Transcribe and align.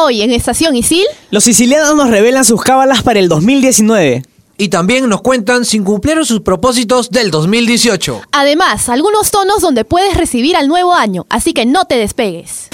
Hoy 0.00 0.22
en 0.22 0.30
Estación 0.30 0.76
Isil, 0.76 1.04
Los 1.32 1.42
sicilianos 1.42 1.96
nos 1.96 2.08
revelan 2.08 2.44
sus 2.44 2.62
cábalas 2.62 3.02
para 3.02 3.18
el 3.18 3.28
2019. 3.28 4.22
Y 4.56 4.68
también 4.68 5.08
nos 5.08 5.22
cuentan 5.22 5.64
si 5.64 5.80
cumplieron 5.80 6.24
sus 6.24 6.40
propósitos 6.40 7.10
del 7.10 7.32
2018. 7.32 8.22
además, 8.30 8.88
algunos 8.88 9.32
tonos 9.32 9.60
donde 9.60 9.84
puedes 9.84 10.16
recibir 10.16 10.54
al 10.54 10.68
nuevo 10.68 10.94
año, 10.94 11.26
así 11.30 11.52
que 11.52 11.66
no 11.66 11.84
te 11.86 11.96
despegues. 11.96 12.68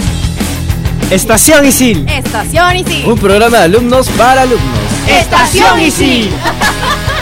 Estación 1.10 1.64
Isil. 1.64 2.06
Estación 2.08 2.76
Isil. 2.76 3.06
Un 3.06 3.18
programa 3.18 3.58
de 3.58 3.64
alumnos 3.64 4.08
para 4.10 4.42
alumnos. 4.42 4.78
Estación 5.08 5.80
Isil. 5.80 6.30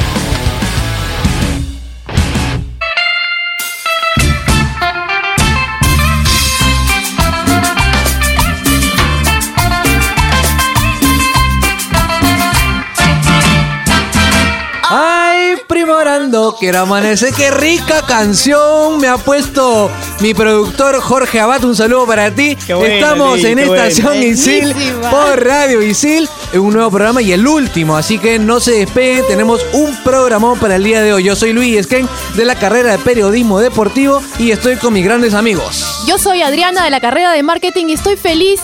Ay, 15.82 15.86
primorando, 15.86 16.56
quiero 16.60 16.78
amanecer. 16.78 17.34
Qué 17.34 17.50
rica 17.50 18.02
canción 18.06 19.00
me 19.00 19.08
ha 19.08 19.18
puesto 19.18 19.90
mi 20.20 20.32
productor 20.32 21.00
Jorge 21.00 21.40
Abad. 21.40 21.64
Un 21.64 21.74
saludo 21.74 22.06
para 22.06 22.32
ti. 22.32 22.56
Bueno, 22.68 22.84
Estamos 22.84 23.42
en 23.42 23.66
bueno. 23.66 23.74
Estación 23.74 24.22
Isil 24.22 24.72
por 25.10 25.44
Radio 25.44 25.82
Isil. 25.82 26.28
En 26.52 26.60
un 26.60 26.74
nuevo 26.74 26.88
programa 26.88 27.20
y 27.20 27.32
el 27.32 27.44
último. 27.48 27.96
Así 27.96 28.20
que 28.20 28.38
no 28.38 28.60
se 28.60 28.72
despeguen. 28.72 29.26
Tenemos 29.26 29.60
un 29.72 29.96
programón 30.04 30.56
para 30.60 30.76
el 30.76 30.84
día 30.84 31.02
de 31.02 31.14
hoy. 31.14 31.24
Yo 31.24 31.34
soy 31.34 31.52
Luis 31.52 31.76
Esquén 31.76 32.08
de 32.36 32.44
la 32.44 32.54
carrera 32.54 32.92
de 32.92 32.98
periodismo 32.98 33.58
deportivo 33.58 34.22
y 34.38 34.52
estoy 34.52 34.76
con 34.76 34.92
mis 34.92 35.04
grandes 35.04 35.34
amigos. 35.34 36.04
Yo 36.06 36.16
soy 36.16 36.42
Adriana 36.42 36.84
de 36.84 36.90
la 36.90 37.00
carrera 37.00 37.32
de 37.32 37.42
marketing 37.42 37.86
y 37.86 37.94
estoy 37.94 38.16
feliz 38.16 38.60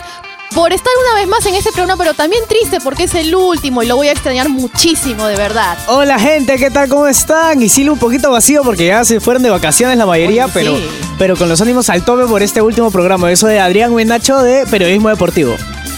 por 0.58 0.72
estar 0.72 0.92
una 1.08 1.20
vez 1.20 1.28
más 1.28 1.46
en 1.46 1.54
este 1.54 1.70
programa, 1.70 1.96
pero 1.96 2.14
también 2.14 2.42
triste 2.48 2.80
porque 2.82 3.04
es 3.04 3.14
el 3.14 3.32
último 3.32 3.80
y 3.84 3.86
lo 3.86 3.94
voy 3.94 4.08
a 4.08 4.12
extrañar 4.12 4.48
muchísimo, 4.48 5.24
de 5.28 5.36
verdad. 5.36 5.78
Hola 5.86 6.19
gente, 6.19 6.56
¿qué 6.56 6.69
tal? 6.69 6.88
¿Cómo 6.88 7.06
están? 7.06 7.62
Isil 7.62 7.88
un 7.91 7.98
poquito 7.98 8.33
vacío 8.33 8.64
porque 8.64 8.86
ya 8.88 9.05
se 9.05 9.20
fueron 9.20 9.44
de 9.44 9.50
vacaciones 9.50 9.96
la 9.96 10.05
mayoría, 10.05 10.46
Oye, 10.46 10.52
pero, 10.52 10.77
sí. 10.77 10.88
pero 11.16 11.36
con 11.36 11.48
los 11.48 11.60
ánimos 11.60 11.88
al 11.91 12.02
tope 12.05 12.24
por 12.27 12.42
este 12.42 12.60
último 12.60 12.91
programa. 12.91 13.30
Eso 13.30 13.46
de 13.46 13.60
Adrián 13.60 13.92
Buenacho 13.92 14.38
de 14.42 14.66
Periodismo 14.66 15.10
Deportivo. 15.10 15.55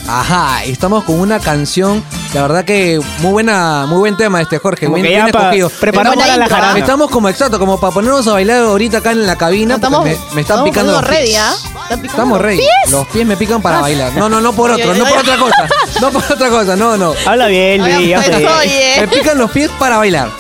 Ajá, 0.07 0.63
estamos 0.65 1.05
con 1.05 1.19
una 1.21 1.39
canción, 1.41 2.05
la 2.35 2.43
verdad 2.43 2.65
que 2.67 3.01
muy 3.21 3.31
buena, 3.33 3.87
muy 3.87 3.99
buen 3.99 4.17
tema 4.19 4.43
este 4.43 4.59
Jorge, 4.59 4.87
Como 4.87 4.97
bien, 4.97 5.07
que 5.07 5.13
ya 5.13 5.23
bien 5.25 5.33
pa- 5.33 5.41
escogido. 5.45 5.71
preparado 5.71 6.17
Buena 6.17 6.27
para 6.33 6.37
la 6.37 6.45
¿ah? 6.45 6.49
jarana. 6.49 6.79
Estamos 6.79 7.11
como 7.11 7.29
exacto, 7.31 7.59
como 7.59 7.81
para 7.81 7.95
ponernos 7.95 8.27
a 8.29 8.33
bailar 8.33 8.59
ahorita 8.65 8.99
acá 8.99 9.13
en 9.13 9.27
la 9.27 9.37
cabina. 9.39 9.69
No, 9.69 9.75
estamos, 9.77 10.05
me, 10.05 10.11
me 10.11 10.17
están 10.17 10.39
estamos 10.41 10.65
picando 10.69 10.93
los 10.93 11.05
ready, 11.07 11.35
¿ah? 11.37 11.55
¿Están 11.91 12.03
picando 12.03 12.37
Estamos 12.37 12.57
pies? 12.57 12.93
Los 12.93 13.07
pies 13.09 13.27
me 13.27 13.37
pican 13.37 13.61
para 13.61 13.81
bailar. 13.81 14.13
No, 14.15 14.29
no, 14.29 14.41
no 14.41 14.53
por 14.53 14.71
otro, 14.71 14.95
no 14.95 15.05
por 15.05 15.19
otra 15.19 15.37
cosa. 15.37 15.69
No 16.01 16.13
por 16.13 16.23
otra 16.23 16.49
cosa, 16.49 16.77
no, 16.77 16.97
no. 16.97 17.15
Habla 17.27 17.49
bien, 17.49 17.83
Luis. 17.83 18.17
Me 19.01 19.09
pican 19.09 19.37
los 19.37 19.51
pies 19.51 19.69
para 19.77 19.97
bailar. 19.99 20.31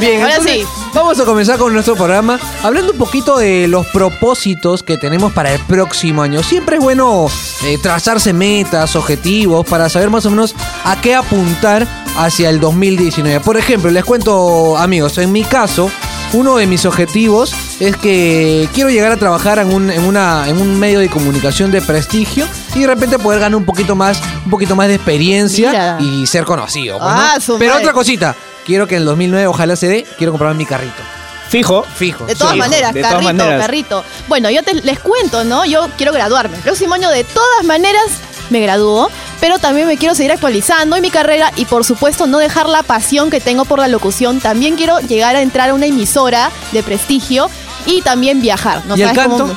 Bien, 0.00 0.22
Ahora 0.22 0.36
entonces, 0.36 0.62
sí. 0.62 0.88
vamos 0.94 1.20
a 1.20 1.24
comenzar 1.26 1.58
con 1.58 1.74
nuestro 1.74 1.96
programa 1.96 2.38
hablando 2.62 2.92
un 2.92 2.98
poquito 2.98 3.36
de 3.36 3.68
los 3.68 3.86
propósitos 3.88 4.82
que 4.82 4.96
tenemos 4.96 5.32
para 5.32 5.52
el 5.52 5.60
próximo 5.60 6.22
año. 6.22 6.42
Siempre 6.42 6.76
es 6.76 6.82
bueno 6.82 7.26
eh, 7.64 7.78
trazarse 7.82 8.32
metas, 8.32 8.96
objetivos, 8.96 9.66
para 9.66 9.90
saber 9.90 10.08
más 10.08 10.24
o 10.24 10.30
menos 10.30 10.54
a 10.84 10.98
qué 11.00 11.14
apuntar 11.14 11.86
hacia 12.16 12.48
el 12.48 12.58
2019. 12.58 13.40
Por 13.40 13.58
ejemplo, 13.58 13.90
les 13.90 14.04
cuento, 14.04 14.78
amigos, 14.78 15.18
en 15.18 15.30
mi 15.30 15.44
caso, 15.44 15.90
uno 16.32 16.56
de 16.56 16.66
mis 16.66 16.84
objetivos 16.86 17.52
es 17.80 17.96
que 17.96 18.68
quiero 18.74 18.90
llegar 18.90 19.12
a 19.12 19.16
trabajar 19.16 19.58
en 19.58 19.72
un, 19.72 19.90
en 19.90 20.04
una, 20.04 20.48
en 20.48 20.60
un 20.60 20.78
medio 20.78 20.98
de 21.00 21.08
comunicación 21.08 21.70
de 21.70 21.82
prestigio 21.82 22.46
y 22.74 22.80
de 22.80 22.86
repente 22.86 23.18
poder 23.18 23.40
ganar 23.40 23.56
un 23.56 23.64
poquito 23.64 23.94
más, 23.94 24.20
un 24.44 24.50
poquito 24.50 24.74
más 24.76 24.88
de 24.88 24.94
experiencia 24.94 25.70
Mira. 25.70 25.98
y 26.00 26.26
ser 26.26 26.44
conocido. 26.44 26.98
pues, 26.98 27.10
¿no? 27.10 27.20
Ah, 27.20 27.38
su 27.40 27.58
Pero 27.58 27.72
madre. 27.72 27.84
otra 27.84 27.92
cosita, 27.92 28.34
quiero 28.64 28.86
que 28.86 28.94
en 28.96 29.02
el 29.02 29.06
2009 29.06 29.46
ojalá 29.46 29.76
se 29.76 29.88
dé, 29.88 30.06
quiero 30.16 30.32
comprarme 30.32 30.58
mi 30.58 30.66
carrito. 30.66 31.02
Fijo. 31.48 31.84
Fijo. 31.96 32.24
De 32.24 32.34
todas 32.34 32.54
sí. 32.54 32.58
maneras, 32.58 32.94
de 32.94 33.00
todas 33.02 33.12
carrito, 33.16 33.34
maneras. 33.34 33.60
carrito. 33.60 34.04
Bueno, 34.26 34.48
yo 34.48 34.62
te, 34.62 34.72
les 34.72 34.98
cuento, 35.00 35.44
¿no? 35.44 35.66
Yo 35.66 35.86
quiero 35.98 36.10
graduarme. 36.14 36.56
El 36.56 36.62
próximo 36.62 36.94
año, 36.94 37.10
de 37.10 37.24
todas 37.24 37.64
maneras, 37.66 38.06
me 38.48 38.60
gradúo. 38.60 39.10
Pero 39.42 39.58
también 39.58 39.86
me 39.88 39.96
quiero 39.98 40.14
seguir 40.14 40.30
actualizando 40.32 40.94
en 40.96 41.02
mi 41.02 41.10
carrera 41.10 41.50
y, 41.56 41.64
por 41.66 41.84
supuesto, 41.84 42.26
no 42.28 42.38
dejar 42.38 42.68
la 42.68 42.82
pasión 42.84 43.28
que 43.28 43.40
tengo 43.40 43.64
por 43.66 43.80
la 43.80 43.88
locución. 43.88 44.40
También 44.40 44.76
quiero 44.76 45.00
llegar 45.00 45.34
a 45.36 45.42
entrar 45.42 45.68
a 45.70 45.74
una 45.74 45.86
emisora 45.86 46.50
de 46.70 46.82
prestigio 46.84 47.50
y 47.84 48.02
también 48.02 48.40
viajar. 48.40 48.82
¿no 48.86 48.96
¿Y 48.96 49.02
el 49.02 49.08
sabes 49.08 49.24
cómo- 49.24 49.38
canto? 49.48 49.56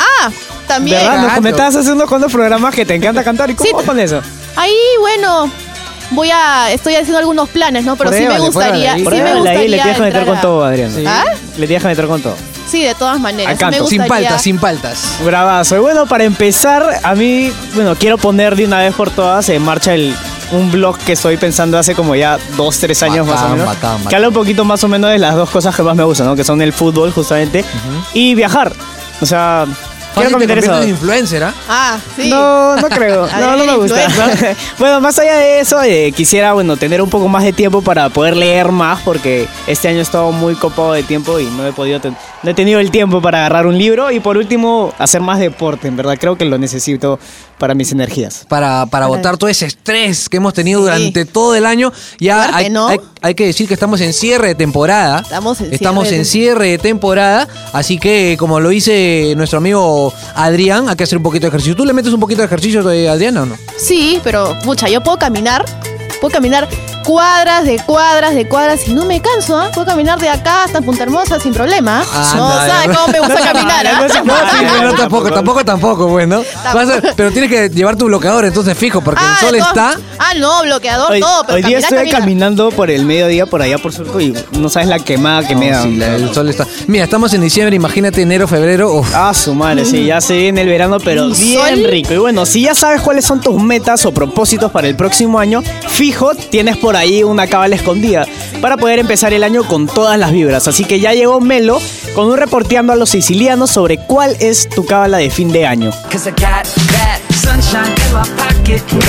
Ah, 0.00 0.30
también. 0.66 0.98
¿Verdad? 0.98 1.12
Nos 1.14 1.20
Claro. 1.26 1.36
comentabas 1.36 1.76
hace 1.76 1.92
unos 1.92 2.08
cuantos 2.08 2.32
programas 2.32 2.74
que 2.74 2.84
te 2.84 2.94
encanta 2.96 3.22
cantar. 3.24 3.48
¿Y 3.50 3.54
cómo 3.54 3.68
Sí. 3.70 3.74
vas 3.76 3.84
con 3.86 4.00
eso? 4.00 4.20
Ahí, 4.56 4.74
bueno, 4.98 5.48
voy 6.10 6.30
a. 6.32 6.72
Estoy 6.72 6.96
haciendo 6.96 7.18
algunos 7.18 7.48
planes, 7.48 7.84
¿no? 7.84 7.94
Pero 7.96 8.12
sí 8.12 8.26
me 8.26 8.38
gustaría. 8.40 8.94
pruébale. 8.94 9.16
Sí 9.16 9.22
me 9.22 9.30
ahí 9.30 9.36
gustaría. 9.38 9.60
le 9.68 9.76
tienes 9.76 9.96
que 9.96 10.02
meter 10.02 10.26
con 10.26 10.40
todo, 10.40 10.64
Adrián. 10.64 10.92
Sí. 10.92 11.04
¿Ah? 11.06 11.24
Le 11.56 11.66
tienes 11.68 11.82
que 11.82 11.88
meter 11.88 12.06
con 12.08 12.20
todo. 12.20 12.36
Sí, 12.66 12.82
de 12.82 12.94
todas 12.94 13.20
maneras. 13.20 13.60
Al 13.62 13.70
me 13.70 13.86
Sin 13.86 14.06
paltas, 14.06 14.42
sin 14.42 14.58
paltas. 14.58 15.18
Bravazo. 15.24 15.76
Y 15.76 15.78
bueno, 15.80 16.06
para 16.06 16.24
empezar, 16.24 17.00
a 17.02 17.14
mí, 17.14 17.52
bueno, 17.74 17.94
quiero 17.96 18.18
poner 18.18 18.56
de 18.56 18.64
una 18.64 18.80
vez 18.80 18.94
por 18.94 19.10
todas 19.10 19.48
en 19.48 19.62
marcha 19.62 19.94
el, 19.94 20.14
un 20.52 20.70
blog 20.70 20.98
que 20.98 21.12
estoy 21.12 21.36
pensando 21.36 21.78
hace 21.78 21.94
como 21.94 22.14
ya 22.14 22.38
dos, 22.56 22.78
tres 22.78 23.02
años 23.02 23.26
más 23.26 23.42
o 23.42 23.48
menos. 23.50 23.66
bacán, 23.66 23.96
bacán. 23.96 24.08
Que 24.08 24.16
habla 24.16 24.28
un 24.28 24.34
poquito 24.34 24.64
más 24.64 24.82
o 24.84 24.88
menos 24.88 25.10
de 25.10 25.18
las 25.18 25.34
dos 25.34 25.50
cosas 25.50 25.74
que 25.74 25.82
más 25.82 25.96
me 25.96 26.04
gustan, 26.04 26.26
¿no? 26.26 26.36
Que 26.36 26.44
son 26.44 26.62
el 26.62 26.72
fútbol, 26.72 27.12
justamente, 27.12 27.64
y 28.12 28.34
viajar. 28.34 28.72
O 29.20 29.26
sea, 29.26 29.66
quiero 30.14 30.30
Fácil 30.30 30.46
te 30.48 30.54
comentar 30.54 30.56
conviertes 30.56 30.70
en 30.70 30.74
eso. 30.82 30.88
influencer, 30.88 31.44
¿ah? 31.44 31.54
Ah, 31.68 31.98
sí. 32.16 32.28
No, 32.30 32.76
no 32.76 32.88
creo. 32.88 33.26
No, 33.40 33.56
no 33.56 33.64
me 33.64 33.76
gusta. 33.76 34.06
bueno, 34.78 35.00
más 35.00 35.18
allá 35.18 35.36
de 35.36 35.60
eso, 35.60 35.82
eh, 35.82 36.12
quisiera, 36.16 36.52
bueno, 36.52 36.76
tener 36.76 37.02
un 37.02 37.10
poco 37.10 37.28
más 37.28 37.42
de 37.44 37.52
tiempo 37.52 37.82
para 37.82 38.08
poder 38.08 38.36
leer 38.36 38.70
más, 38.72 39.00
porque 39.02 39.48
este 39.66 39.88
año 39.88 39.98
he 39.98 40.02
estado 40.02 40.32
muy 40.32 40.54
copado 40.54 40.92
de 40.92 41.02
tiempo 41.02 41.38
y 41.40 41.44
no 41.46 41.66
he 41.66 41.72
podido, 41.72 42.00
ten- 42.00 42.16
no 42.42 42.50
he 42.50 42.54
tenido 42.54 42.80
el 42.80 42.90
tiempo 42.90 43.20
para 43.20 43.38
agarrar 43.38 43.66
un 43.66 43.76
libro. 43.76 44.10
Y 44.10 44.20
por 44.20 44.36
último, 44.36 44.92
hacer 44.98 45.20
más 45.20 45.38
deporte, 45.38 45.88
en 45.88 45.96
verdad. 45.96 46.16
Creo 46.20 46.36
que 46.36 46.44
lo 46.44 46.58
necesito 46.58 47.18
para 47.58 47.74
mis 47.74 47.92
energías. 47.92 48.44
Para, 48.48 48.86
para 48.86 49.06
botar 49.06 49.36
todo 49.36 49.48
ese 49.48 49.66
estrés 49.66 50.28
que 50.28 50.36
hemos 50.38 50.52
tenido 50.54 50.80
Sí. 50.80 50.84
durante 50.84 51.24
todo 51.24 51.54
el 51.54 51.64
año. 51.66 51.92
Ya 52.18 52.36
Fuerte, 52.44 52.54
hay, 52.56 52.70
¿no? 52.70 52.88
hay- 52.88 53.00
hay 53.22 53.34
que 53.34 53.46
decir 53.46 53.66
que 53.68 53.74
estamos 53.74 54.00
en 54.00 54.12
cierre 54.12 54.48
de 54.48 54.54
temporada. 54.54 55.20
Estamos 55.20 55.60
en 55.60 55.72
Estamos 55.72 56.04
cierre 56.04 56.16
en 56.16 56.22
de- 56.22 56.28
cierre 56.28 56.68
de 56.68 56.78
temporada. 56.78 57.48
Así 57.72 57.98
que, 57.98 58.36
como 58.38 58.60
lo 58.60 58.68
dice 58.70 59.32
nuestro 59.36 59.58
amigo 59.58 60.12
Adrián, 60.34 60.88
hay 60.88 60.96
que 60.96 61.04
hacer 61.04 61.16
un 61.18 61.22
poquito 61.24 61.42
de 61.46 61.48
ejercicio. 61.48 61.74
¿Tú 61.76 61.84
le 61.84 61.92
metes 61.92 62.12
un 62.12 62.20
poquito 62.20 62.40
de 62.42 62.46
ejercicio 62.46 62.80
a 62.80 63.12
Adrián 63.12 63.36
o 63.38 63.46
no? 63.46 63.56
Sí, 63.78 64.20
pero, 64.24 64.56
pucha, 64.64 64.88
yo 64.88 65.02
puedo 65.02 65.18
caminar. 65.18 65.64
Puedo 66.20 66.32
caminar 66.32 66.68
cuadras 67.04 67.64
de 67.64 67.78
cuadras 67.78 68.34
de 68.34 68.48
cuadras 68.48 68.88
y 68.88 68.94
no 68.94 69.04
me 69.04 69.20
canso, 69.20 69.58
¿ah? 69.58 69.70
Puedo 69.72 69.86
caminar 69.86 70.18
de 70.18 70.28
acá 70.28 70.64
hasta 70.64 70.80
Punta 70.80 71.02
Hermosa 71.04 71.38
sin 71.38 71.52
problema. 71.52 72.02
Ah, 72.12 72.32
no, 72.36 72.48
no, 72.48 72.54
¿sabes 72.66 72.88
no. 72.88 72.94
cómo 72.94 73.08
me 73.12 73.20
gusta 73.20 73.40
caminar? 73.52 73.86
ah? 73.86 74.00
No 74.00 74.08
se 74.08 74.20
No, 74.24 74.34
sí, 74.34 74.40
Ah, 74.56 74.62
no, 74.82 74.82
no, 74.92 74.94
tampoco, 74.96 75.30
tampoco, 75.32 75.64
tampoco. 75.64 76.14
Vas 76.74 76.88
a- 76.90 77.00
pero 77.14 77.30
tienes 77.30 77.50
que 77.50 77.68
llevar 77.68 77.96
tu 77.96 78.06
bloqueador, 78.06 78.44
entonces 78.44 78.76
fijo, 78.76 79.00
porque 79.02 79.20
Ah, 79.24 79.36
el 79.40 79.46
sol 79.46 79.52
de 79.52 79.58
todas- 79.60 79.94
está. 79.96 80.00
Ah, 80.18 80.34
no, 80.36 80.62
bloqueador, 80.62 81.12
Hoy, 81.12 81.20
todo. 81.20 81.42
Pero 81.44 81.56
hoy 81.56 81.62
día 81.62 81.78
estoy 81.78 81.98
caminar. 81.98 82.20
caminando 82.20 82.70
por 82.70 82.90
el 82.90 83.04
mediodía, 83.04 83.46
por 83.46 83.60
allá 83.62 83.78
por 83.78 83.92
Surco, 83.92 84.20
y 84.20 84.34
no 84.52 84.68
sabes 84.68 84.88
la 84.88 84.98
quemada 84.98 85.46
que 85.46 85.54
me 85.56 85.70
da. 85.70 85.82
Sí, 85.82 85.96
la- 85.96 86.16
el 86.16 86.32
sol 86.34 86.48
está. 86.48 86.66
Mira, 86.86 87.04
estamos 87.04 87.32
en 87.34 87.42
diciembre, 87.42 87.76
imagínate 87.76 88.22
enero, 88.22 88.48
febrero. 88.48 88.92
uf. 88.94 89.14
Ah, 89.14 89.32
su 89.34 89.54
madre, 89.54 89.84
sí, 89.84 90.06
ya 90.06 90.20
se 90.20 90.36
viene 90.36 90.62
el 90.62 90.68
verano, 90.68 90.98
pero 90.98 91.24
¿Un 91.26 91.32
bien 91.32 91.76
sol? 91.76 91.84
rico. 91.90 92.14
Y 92.14 92.18
bueno, 92.18 92.46
si 92.46 92.62
ya 92.62 92.74
sabes 92.74 93.02
cuáles 93.02 93.24
son 93.24 93.40
tus 93.40 93.60
metas 93.62 94.04
o 94.06 94.12
propósitos 94.12 94.70
para 94.72 94.88
el 94.88 94.96
próximo 94.96 95.38
año, 95.38 95.62
fijo, 95.88 96.32
tienes 96.34 96.76
por 96.76 96.93
ahí 96.96 97.22
una 97.22 97.46
cábala 97.46 97.76
escondida 97.76 98.26
para 98.60 98.76
poder 98.76 98.98
empezar 98.98 99.32
el 99.32 99.44
año 99.44 99.64
con 99.64 99.86
todas 99.86 100.18
las 100.18 100.32
vibras. 100.32 100.68
Así 100.68 100.84
que 100.84 101.00
ya 101.00 101.12
llegó 101.12 101.40
Melo 101.40 101.80
con 102.14 102.26
un 102.26 102.36
reporteando 102.36 102.92
a 102.92 102.96
los 102.96 103.10
sicilianos 103.10 103.70
sobre 103.70 103.98
cuál 103.98 104.36
es 104.40 104.68
tu 104.68 104.84
cábala 104.84 105.18
de 105.18 105.30
fin 105.30 105.52
de 105.52 105.66
año. 105.66 105.90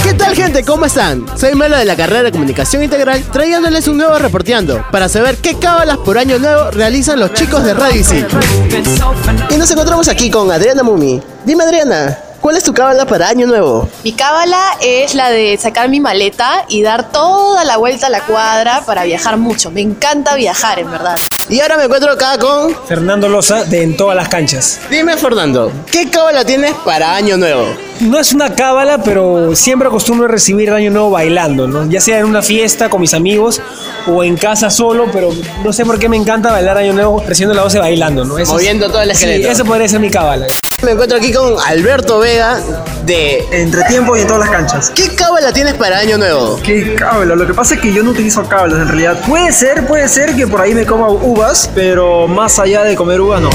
¿Qué 0.04 0.14
tal 0.14 0.36
gente? 0.36 0.64
¿Cómo 0.64 0.86
están? 0.86 1.26
Soy 1.38 1.56
Melo 1.56 1.78
de 1.78 1.86
la 1.86 1.96
carrera 1.96 2.24
de 2.24 2.32
Comunicación 2.32 2.84
Integral 2.84 3.24
trayéndoles 3.32 3.88
un 3.88 3.98
nuevo 3.98 4.18
reporteando 4.20 4.84
para 4.92 5.08
saber 5.08 5.38
qué 5.38 5.56
cábalas 5.56 5.98
por 5.98 6.18
año 6.18 6.40
nuevo 6.40 6.72
realizan 6.72 7.20
los 7.20 7.34
chicos 7.34 7.64
de 7.64 7.74
Radio 7.74 8.02
Isil. 8.02 8.26
Y 9.50 9.58
nos 9.58 9.72
encontramos 9.72 10.08
aquí 10.08 10.30
con 10.30 10.52
Adriana 10.52 10.84
Mumi. 10.84 11.22
Dime 11.46 11.64
Adriana, 11.64 12.18
¿cuál 12.46 12.58
es 12.58 12.64
tu 12.64 12.76
cábala 12.76 13.08
para 13.08 13.28
año 13.28 13.48
nuevo? 13.48 13.90
Mi 14.04 14.14
cábala 14.14 14.78
es 14.80 15.16
la 15.16 15.32
de 15.32 15.58
sacar 15.58 15.90
mi 15.90 16.00
maleta 16.00 16.64
y 16.70 16.84
dar 16.84 17.12
toda 17.12 17.64
la 17.64 17.78
vuelta 17.78 18.06
a 18.06 18.12
la 18.12 18.22
cuadra 18.22 18.84
para 18.86 19.04
viajar 19.04 19.38
mucho. 19.38 19.72
Me 19.72 19.82
encanta 19.82 20.36
viajar, 20.36 20.78
en 20.78 20.92
verdad. 20.92 21.18
Y 21.48 21.60
ahora 21.60 21.78
me 21.78 21.84
encuentro 21.84 22.12
acá 22.12 22.38
con... 22.40 22.76
Fernando 22.88 23.30
Loza 23.30 23.66
de 23.66 23.84
En 23.84 23.96
Todas 23.96 24.16
las 24.16 24.30
Canchas. 24.30 24.80
Dime, 24.90 25.16
Fernando, 25.16 25.72
¿qué 25.92 26.10
cábala 26.10 26.44
tienes 26.44 26.74
para 26.84 27.16
Año 27.16 27.38
Nuevo? 27.38 27.68
No 28.00 28.20
es 28.20 28.34
una 28.34 28.54
cábala, 28.56 28.98
pero 29.04 29.56
siempre 29.56 29.88
acostumbro 29.88 30.26
a 30.26 30.28
recibir 30.30 30.68
el 30.70 30.76
año 30.76 30.92
nuevo 30.92 31.12
bailando, 31.12 31.66
¿no? 31.66 31.90
Ya 31.90 32.02
sea 32.02 32.20
en 32.20 32.26
una 32.26 32.42
fiesta 32.42 32.90
con 32.90 33.00
mis 33.00 33.14
amigos 33.14 33.62
o 34.08 34.22
en 34.24 34.36
casa 34.36 34.70
solo, 34.70 35.06
pero 35.14 35.30
no 35.64 35.72
sé 35.72 35.86
por 35.86 35.98
qué 35.98 36.10
me 36.10 36.18
encanta 36.18 36.52
bailar 36.52 36.78
año 36.78 36.92
nuevo 36.92 37.24
recibiendo 37.26 37.54
la 37.54 37.62
voz 37.64 37.72
de 37.72 37.80
bailando, 37.80 38.26
¿no? 38.26 38.34
Eso 38.38 38.44
es- 38.44 38.50
Moviendo 38.50 38.88
todo 38.90 39.02
el 39.02 39.16
Sí, 39.16 39.24
esqueleto. 39.26 39.50
eso 39.52 39.64
podría 39.64 39.88
ser 39.88 40.02
mi 40.02 40.10
cábala. 40.10 40.48
Me 40.84 40.92
encuentro 40.92 41.18
aquí 41.18 41.32
con 41.32 41.56
Alberto 41.66 42.20
Vega 42.20 42.60
de... 43.06 43.46
Entre 43.52 43.82
tiempo 43.86 44.18
y 44.18 44.22
en 44.22 44.28
todas 44.28 44.42
las 44.42 44.50
canchas. 44.50 44.92
¿Qué 44.94 45.16
cábala 45.16 45.54
tienes 45.54 45.76
para 45.76 45.98
Año 46.00 46.18
Nuevo? 46.18 46.60
¿Qué 46.62 46.96
cábala? 46.96 47.34
Lo 47.36 47.48
que 47.48 47.54
pasa 47.54 47.76
es 47.76 47.80
que 47.82 47.94
yo 47.94 48.04
no 48.04 48.12
utilizo 48.12 48.44
cábalas 48.50 48.80
en 48.80 48.88
realidad. 48.90 49.18
Puede 49.26 49.54
ser, 49.54 49.88
puede 49.88 50.10
ser 50.10 50.36
que 50.36 50.46
por 50.48 50.60
ahí 50.60 50.76
me 50.76 50.86
coma 50.86 51.08
uvas, 51.36 51.70
pero 51.76 52.28
más 52.28 52.60
allá 52.60 52.84
de 52.84 52.96
comer 52.96 53.20
uvas 53.20 53.42
no. 53.42 53.50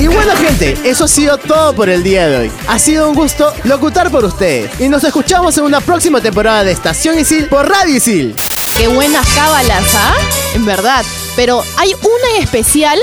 Y 0.00 0.06
bueno 0.08 0.32
gente, 0.36 0.76
eso 0.84 1.04
ha 1.04 1.08
sido 1.08 1.38
todo 1.38 1.72
por 1.74 1.88
el 1.88 2.02
día 2.02 2.26
de 2.28 2.36
hoy. 2.36 2.52
Ha 2.68 2.78
sido 2.78 3.08
un 3.08 3.14
gusto 3.14 3.52
locutar 3.64 4.10
por 4.10 4.24
ustedes. 4.24 4.70
Y 4.80 4.88
nos 4.88 5.04
escuchamos 5.04 5.56
en 5.58 5.64
una 5.64 5.80
próxima 5.80 6.20
temporada 6.20 6.64
de 6.64 6.72
Estación 6.72 7.18
Isil 7.18 7.46
por 7.46 7.68
Radio 7.68 7.94
Isil. 7.96 8.34
Qué 8.76 8.88
buenas 8.88 9.26
cábalas, 9.34 9.84
¿ah? 9.94 10.14
En 10.54 10.66
verdad. 10.66 11.04
Pero 11.36 11.62
hay 11.76 11.94
una 11.94 12.36
en 12.36 12.42
especial 12.42 12.98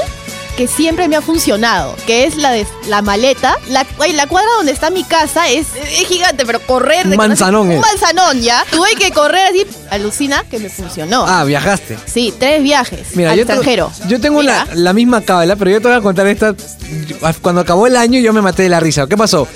que 0.58 0.68
siempre 0.68 1.08
me 1.08 1.16
ha 1.16 1.22
funcionado, 1.22 1.96
que 2.06 2.26
es 2.26 2.36
la 2.36 2.52
de 2.52 2.68
la 2.88 3.02
maleta. 3.02 3.58
La, 3.70 3.86
la 4.14 4.28
cuadra 4.28 4.50
donde 4.58 4.74
está 4.74 4.90
mi 4.90 5.06
casa 5.06 5.48
es, 5.50 5.68
es 5.76 6.08
gigante, 6.08 6.46
pero 6.46 6.60
correr... 6.62 7.08
de- 7.08 7.16
Manzanón 7.16 7.70
Un 7.70 7.80
manzanón, 7.80 8.42
¿ya? 8.42 8.66
Tuve 8.70 8.96
que 8.96 9.12
correr 9.12 9.46
así, 9.50 9.66
alucina, 9.92 10.44
que 10.50 10.58
me 10.58 10.70
funcionó. 10.70 11.26
Ah, 11.28 11.44
viajaste. 11.44 11.98
Sí, 12.06 12.34
tres 12.40 12.64
viajes 12.64 13.10
Mira, 13.16 13.32
al 13.32 13.38
yo, 13.38 13.46
tengo- 13.46 13.62
extranjero. 13.62 13.92
yo 14.08 14.20
tengo 14.20 14.42
la, 14.42 14.66
la 14.74 14.94
misma 14.94 15.22
cábala, 15.22 15.56
pero 15.58 15.70
yo 15.70 15.82
te 15.82 15.88
voy 15.90 15.98
a 15.98 16.02
contar 16.02 16.26
esta. 16.28 16.56
Cuando 17.42 17.62
acabó 17.62 17.86
el 17.88 17.96
año, 17.96 18.20
yo 18.20 18.34
me 18.34 18.42
maté 18.42 18.64
de 18.64 18.70
la 18.70 18.80
risa. 18.80 19.06
¿Qué 19.08 19.16
pasó? 19.18 19.48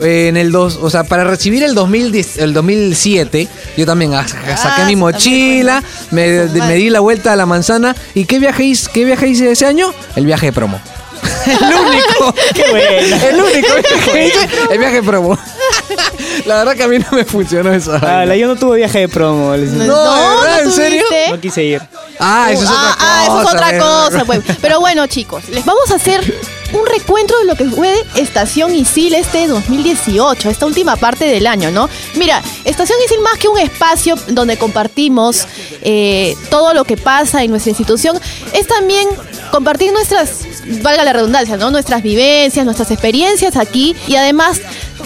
Eh, 0.00 0.28
en 0.28 0.36
el 0.36 0.50
dos, 0.52 0.78
o 0.80 0.88
sea, 0.90 1.04
para 1.04 1.24
recibir 1.24 1.62
el 1.62 1.74
2010, 1.74 2.38
el 2.38 2.54
2007, 2.54 3.48
yo 3.76 3.84
también 3.86 4.14
ah, 4.14 4.26
saqué 4.26 4.84
mi 4.86 4.96
mochila, 4.96 5.82
me, 6.10 6.22
de- 6.28 6.60
me 6.62 6.74
di 6.74 6.88
la 6.88 7.00
vuelta 7.00 7.32
a 7.32 7.36
la 7.36 7.44
manzana. 7.46 7.94
¿Y 8.14 8.24
qué 8.24 8.38
viaje 8.38 8.64
hice, 8.64 8.88
qué 8.94 9.04
viaje 9.04 9.28
hice 9.28 9.50
ese 9.50 9.66
año? 9.66 9.92
El 10.16 10.24
viaje 10.24 10.46
de 10.46 10.52
promo. 10.52 10.80
el 11.46 11.56
único. 11.56 12.34
Qué 12.54 12.64
bueno. 12.70 13.16
El 13.28 13.40
único 13.40 13.74
viaje 13.74 14.10
que 14.12 14.26
hice, 14.28 14.48
el 14.70 14.78
viaje 14.78 14.94
de 14.96 15.02
promo. 15.02 15.38
la 16.46 16.56
verdad 16.58 16.74
que 16.76 16.82
a 16.82 16.88
mí 16.88 16.98
no 16.98 17.06
me 17.12 17.24
funcionó 17.24 17.72
eso. 17.72 17.92
Ah, 18.00 18.24
la- 18.26 18.36
yo 18.36 18.46
no 18.46 18.56
tuve 18.56 18.78
viaje 18.78 19.00
de 19.00 19.08
promo. 19.08 19.54
les- 19.56 19.70
No, 19.70 19.84
No, 19.86 20.14
¿de 20.14 20.20
verdad? 20.40 20.62
¿no 20.64 20.70
¿En 20.70 20.72
serio? 20.72 21.04
No 21.30 21.40
quise 21.40 21.62
ir. 21.64 21.82
Ah, 22.18 22.48
eso 22.50 22.62
es 22.64 22.68
otra 22.70 22.80
ah, 22.90 22.94
cosa. 22.94 22.96
ah, 23.00 23.24
eso 23.24 23.40
es 23.40 23.54
otra 23.54 23.78
cosa, 23.78 24.24
pues. 24.24 24.40
Pero 24.60 24.80
bueno, 24.80 25.06
chicos, 25.06 25.48
les 25.48 25.64
vamos 25.64 25.90
a 25.90 25.94
hacer 25.94 26.20
un 26.72 26.86
recuento 26.86 27.36
de 27.38 27.46
lo 27.46 27.56
que 27.56 27.64
fue 27.64 27.92
Estación 28.14 28.74
Isil 28.74 29.14
este 29.14 29.48
2018, 29.48 30.50
esta 30.50 30.66
última 30.66 30.96
parte 30.96 31.24
del 31.24 31.46
año, 31.48 31.70
¿no? 31.70 31.88
Mira, 32.14 32.42
Estación 32.64 32.96
Isil 33.04 33.20
más 33.20 33.38
que 33.38 33.48
un 33.48 33.58
espacio 33.58 34.14
donde 34.28 34.56
compartimos 34.56 35.46
eh, 35.82 36.36
todo 36.50 36.72
lo 36.74 36.84
que 36.84 36.96
pasa 36.96 37.42
en 37.42 37.50
nuestra 37.50 37.70
institución, 37.70 38.18
es 38.52 38.66
también 38.68 39.08
compartir 39.50 39.92
nuestras, 39.92 40.30
valga 40.82 41.02
la 41.02 41.12
redundancia, 41.12 41.56
¿no? 41.56 41.70
Nuestras 41.72 42.02
vivencias, 42.04 42.64
nuestras 42.64 42.90
experiencias 42.92 43.56
aquí 43.56 43.96
y 44.06 44.14
además, 44.16 44.60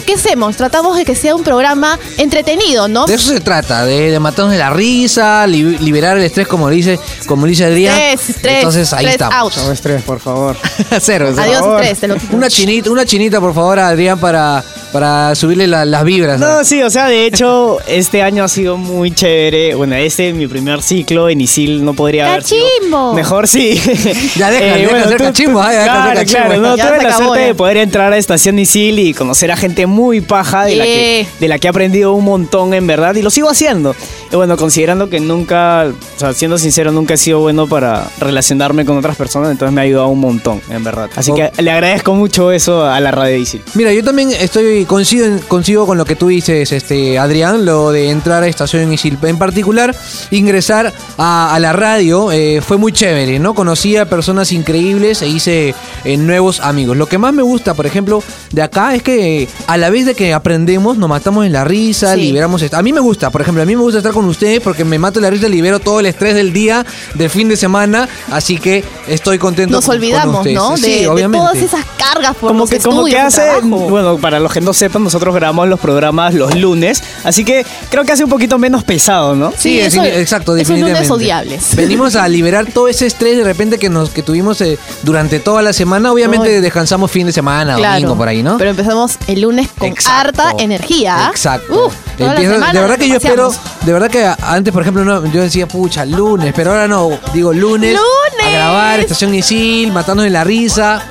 ¿qué 0.05 0.13
hacemos? 0.13 0.55
Tratamos 0.57 0.95
de 0.97 1.05
que 1.05 1.15
sea 1.15 1.35
un 1.35 1.43
programa 1.43 1.99
entretenido, 2.17 2.87
¿no? 2.87 3.05
De 3.05 3.15
eso 3.15 3.29
se 3.33 3.39
trata, 3.39 3.85
de, 3.85 4.11
de 4.11 4.19
matarnos 4.19 4.51
de 4.53 4.57
la 4.59 4.69
risa, 4.69 5.45
li- 5.47 5.77
liberar 5.79 6.17
el 6.17 6.23
estrés, 6.23 6.47
como 6.47 6.69
dice, 6.69 6.99
como 7.27 7.45
dice 7.45 7.65
Adrián. 7.65 7.95
Tres, 7.95 8.35
tres, 8.41 8.55
Entonces 8.57 8.93
ahí 8.93 9.03
tres 9.05 9.13
estamos. 9.15 9.57
out. 9.57 9.65
No 9.65 9.71
estrés, 9.71 10.01
por 10.03 10.19
favor. 10.19 10.57
cero, 10.99 10.99
cero. 11.01 11.35
Adiós, 11.37 11.59
favor. 11.59 11.81
tres. 11.81 11.99
Una 12.31 12.49
chinita, 12.49 12.89
una 12.91 13.05
chinita, 13.05 13.39
por 13.39 13.53
favor, 13.53 13.79
Adrián, 13.79 14.19
para, 14.19 14.63
para 14.95 15.35
subirle 15.35 15.67
la- 15.67 15.83
las 15.83 16.05
vibras. 16.05 16.39
¿no? 16.39 16.47
No, 16.59 16.63
sí, 16.63 16.81
o 16.81 16.89
sea, 16.89 17.07
de 17.09 17.25
hecho, 17.25 17.79
este 17.87 18.21
año 18.21 18.45
ha 18.45 18.47
sido 18.47 18.77
muy 18.77 19.11
chévere. 19.11 19.75
Bueno, 19.75 19.93
este 19.95 20.29
es 20.29 20.35
mi 20.35 20.47
primer 20.47 20.81
ciclo 20.81 21.27
en 21.27 21.41
Isil, 21.41 21.83
no 21.83 21.93
podría 21.93 22.29
haber 22.31 22.45
sido. 22.45 23.13
Mejor 23.13 23.45
sí. 23.49 23.71
Eh, 23.85 24.15
Ya 24.37 24.49
deja, 24.51 24.75
deja 24.77 24.95
de 24.95 25.03
ser 25.03 25.17
tú- 25.17 25.23
cachimbo, 25.25 25.59
ah, 25.61 25.69
deja 25.71 25.83
Claro, 25.83 26.13
cachimbo. 26.21 26.45
claro, 26.47 26.61
no, 26.61 26.75
tuve 26.77 27.03
la 27.03 27.17
suerte 27.17 27.39
ya. 27.41 27.47
de 27.47 27.55
poder 27.55 27.75
entrar 27.77 28.13
a 28.13 28.17
Estación 28.17 28.57
Isil 28.57 28.97
y 28.99 29.13
conocer 29.13 29.51
a 29.51 29.57
gente 29.57 29.85
muy 29.85 30.21
paja 30.21 30.63
de, 30.63 30.77
la 30.77 30.85
que, 30.85 31.27
de 31.41 31.47
la 31.49 31.59
que 31.59 31.67
he 31.67 31.69
aprendido 31.69 32.13
un 32.13 32.23
montón 32.23 32.73
en 32.73 32.87
verdad 32.87 33.15
y 33.15 33.21
lo 33.21 33.29
sigo 33.29 33.49
haciendo. 33.49 33.93
Y 34.31 34.35
bueno, 34.37 34.55
considerando 34.55 35.09
que 35.09 35.19
nunca, 35.19 35.87
o 35.87 36.19
sea, 36.19 36.31
siendo 36.33 36.57
sincero, 36.57 36.93
nunca 36.93 37.15
he 37.15 37.17
sido 37.17 37.41
bueno 37.41 37.67
para 37.67 38.07
relacionarme 38.19 38.85
con 38.85 38.97
otras 38.97 39.17
personas, 39.17 39.51
entonces 39.51 39.73
me 39.73 39.81
ha 39.81 39.83
ayudado 39.83 40.07
un 40.07 40.19
montón, 40.21 40.61
en 40.69 40.85
verdad. 40.85 41.09
Así 41.17 41.31
Oh. 41.31 41.35
que 41.35 41.51
le 41.61 41.69
agradezco 41.71 42.13
mucho 42.13 42.53
eso 42.53 42.85
a 42.85 42.97
la 43.01 43.11
radio 43.11 43.35
Isil. 43.35 43.61
Mira, 43.73 43.91
yo 43.91 44.01
también 44.05 44.31
estoy 44.31 44.84
coincido, 44.85 45.39
coincido 45.47 45.85
con 45.85 45.97
lo 45.97 46.05
que 46.05 46.15
tú 46.15 46.27
dices, 46.27 46.71
este 46.71 47.17
Adrián, 47.19 47.65
lo 47.65 47.91
de 47.91 48.09
entrar 48.09 48.43
a 48.43 48.47
Estación 48.47 48.91
Isil. 48.93 49.17
En 49.23 49.37
particular, 49.37 49.95
ingresar 50.31 50.93
a, 51.17 51.53
a 51.53 51.59
la 51.59 51.73
radio 51.73 52.31
eh, 52.31 52.61
fue 52.65 52.77
muy 52.77 52.91
chévere, 52.91 53.39
¿no? 53.39 53.53
Conocí 53.53 53.97
a 53.97 54.05
personas 54.09 54.51
increíbles 54.51 55.21
e 55.21 55.27
hice 55.27 55.75
eh, 56.03 56.17
nuevos 56.17 56.59
amigos. 56.59 56.97
Lo 56.97 57.07
que 57.07 57.17
más 57.17 57.33
me 57.33 57.43
gusta, 57.43 57.73
por 57.73 57.85
ejemplo, 57.85 58.23
de 58.51 58.61
acá 58.61 58.95
es 58.95 59.03
que 59.03 59.43
eh, 59.43 59.47
a 59.67 59.77
la 59.77 59.89
vez 59.89 60.05
de 60.05 60.15
que 60.15 60.33
aprendemos, 60.33 60.97
nos 60.97 61.09
matamos 61.09 61.45
en 61.45 61.53
la 61.53 61.63
risa, 61.63 62.13
Sí. 62.15 62.21
liberamos... 62.21 62.63
A 62.73 62.81
mí 62.81 62.93
me 62.93 62.99
gusta, 62.99 63.29
por 63.29 63.41
ejemplo, 63.41 63.61
a 63.63 63.65
mí 63.65 63.75
me 63.75 63.81
gusta 63.81 63.99
estar 63.99 64.13
con 64.13 64.25
ustedes 64.25 64.59
porque 64.61 64.83
me 64.85 64.97
mato 64.99 65.19
en 65.19 65.23
la 65.23 65.29
risa, 65.29 65.47
libero 65.47 65.79
todo 65.79 65.99
el 65.99 66.05
estrés 66.05 66.33
del 66.35 66.53
día, 66.53 66.85
del 67.13 67.29
fin 67.29 67.47
de 67.49 67.57
semana, 67.57 68.07
así 68.31 68.57
que 68.57 68.83
estoy 69.07 69.37
contento 69.39 69.75
Nos 69.75 69.85
con- 69.85 69.95
con 69.95 70.03
olvidamos, 70.03 70.37
ustedes. 70.37 70.55
¿no? 70.55 70.71
De, 70.71 70.77
Sí, 70.77 70.99
de 71.01 71.07
obviamente. 71.07 71.45
todas 71.47 71.63
esas 71.63 71.85
cargas 71.97 72.35
por 72.35 72.49
como 72.49 72.61
los 72.61 72.69
que, 72.69 72.79
como 72.79 73.03
que 73.05 73.11
estudios, 73.11 73.25
hace, 73.39 73.41
trabajo. 73.59 73.89
bueno, 73.89 74.17
para 74.17 74.39
los 74.39 74.51
que 74.53 74.61
no 74.61 74.73
sepan, 74.75 75.03
nosotros 75.03 75.33
grabamos 75.33 75.67
los 75.67 75.79
programas 75.79 76.33
los 76.33 76.55
lunes, 76.55 77.01
así 77.23 77.43
que 77.45 77.65
creo 77.89 78.03
que 78.03 78.11
hace 78.11 78.23
un 78.23 78.29
poquito 78.29 78.57
menos 78.57 78.83
pesado, 78.83 79.35
¿no? 79.35 79.51
Sí, 79.57 79.79
eso- 79.79 80.03
exacto, 80.03 80.55
esos 80.55 80.67
definitivamente. 80.67 81.07
lunes 81.07 81.11
odiables. 81.11 81.75
Venimos 81.75 82.15
a 82.15 82.27
liberar 82.27 82.65
todo 82.67 82.87
ese 82.87 83.05
estrés 83.05 83.37
de 83.37 83.43
repente 83.43 83.77
que 83.79 83.89
nos 83.89 84.09
que 84.09 84.21
tuvimos 84.23 84.59
eh, 84.61 84.77
durante 85.03 85.39
toda 85.39 85.61
la 85.61 85.73
semana. 85.73 86.11
Obviamente 86.11 86.55
Ay. 86.55 86.61
descansamos 86.61 87.09
fin 87.11 87.25
de 87.27 87.33
semana, 87.33 87.75
Claro, 87.75 87.93
domingo 87.95 88.15
por 88.17 88.27
ahí, 88.27 88.43
¿no? 88.43 88.57
Pero 88.57 88.69
empezamos 88.71 89.17
el 89.27 89.41
lunes 89.41 89.69
con 89.77 89.87
Exacto. 89.87 90.41
harta 90.43 90.63
energía. 90.63 91.27
Exacto. 91.29 91.87
Uf, 91.87 91.93
toda 92.17 92.33
la 92.33 92.39
Empiezo- 92.39 92.53
semana 92.53 92.73
de 92.73 92.79
verdad 92.79 92.97
que 92.97 93.07
yo 93.09 93.15
espero, 93.15 93.51
de 93.85 93.93
verdad 93.93 94.09
que 94.09 94.25
antes, 94.45 94.71
por 94.73 94.81
ejemplo, 94.81 95.03
no, 95.05 95.25
yo 95.31 95.41
decía, 95.41 95.67
pucha, 95.67 96.05
lunes, 96.05 96.53
pero 96.55 96.71
ahora 96.71 96.87
no, 96.87 97.09
digo 97.33 97.53
lunes, 97.53 97.93
¡Lunes! 97.93 98.47
a 98.47 98.49
grabar, 98.51 98.99
Estación 98.99 99.33
Isil, 99.33 99.91
matándonos 99.91 100.25
de 100.25 100.29
la 100.31 100.43
risa. 100.43 101.01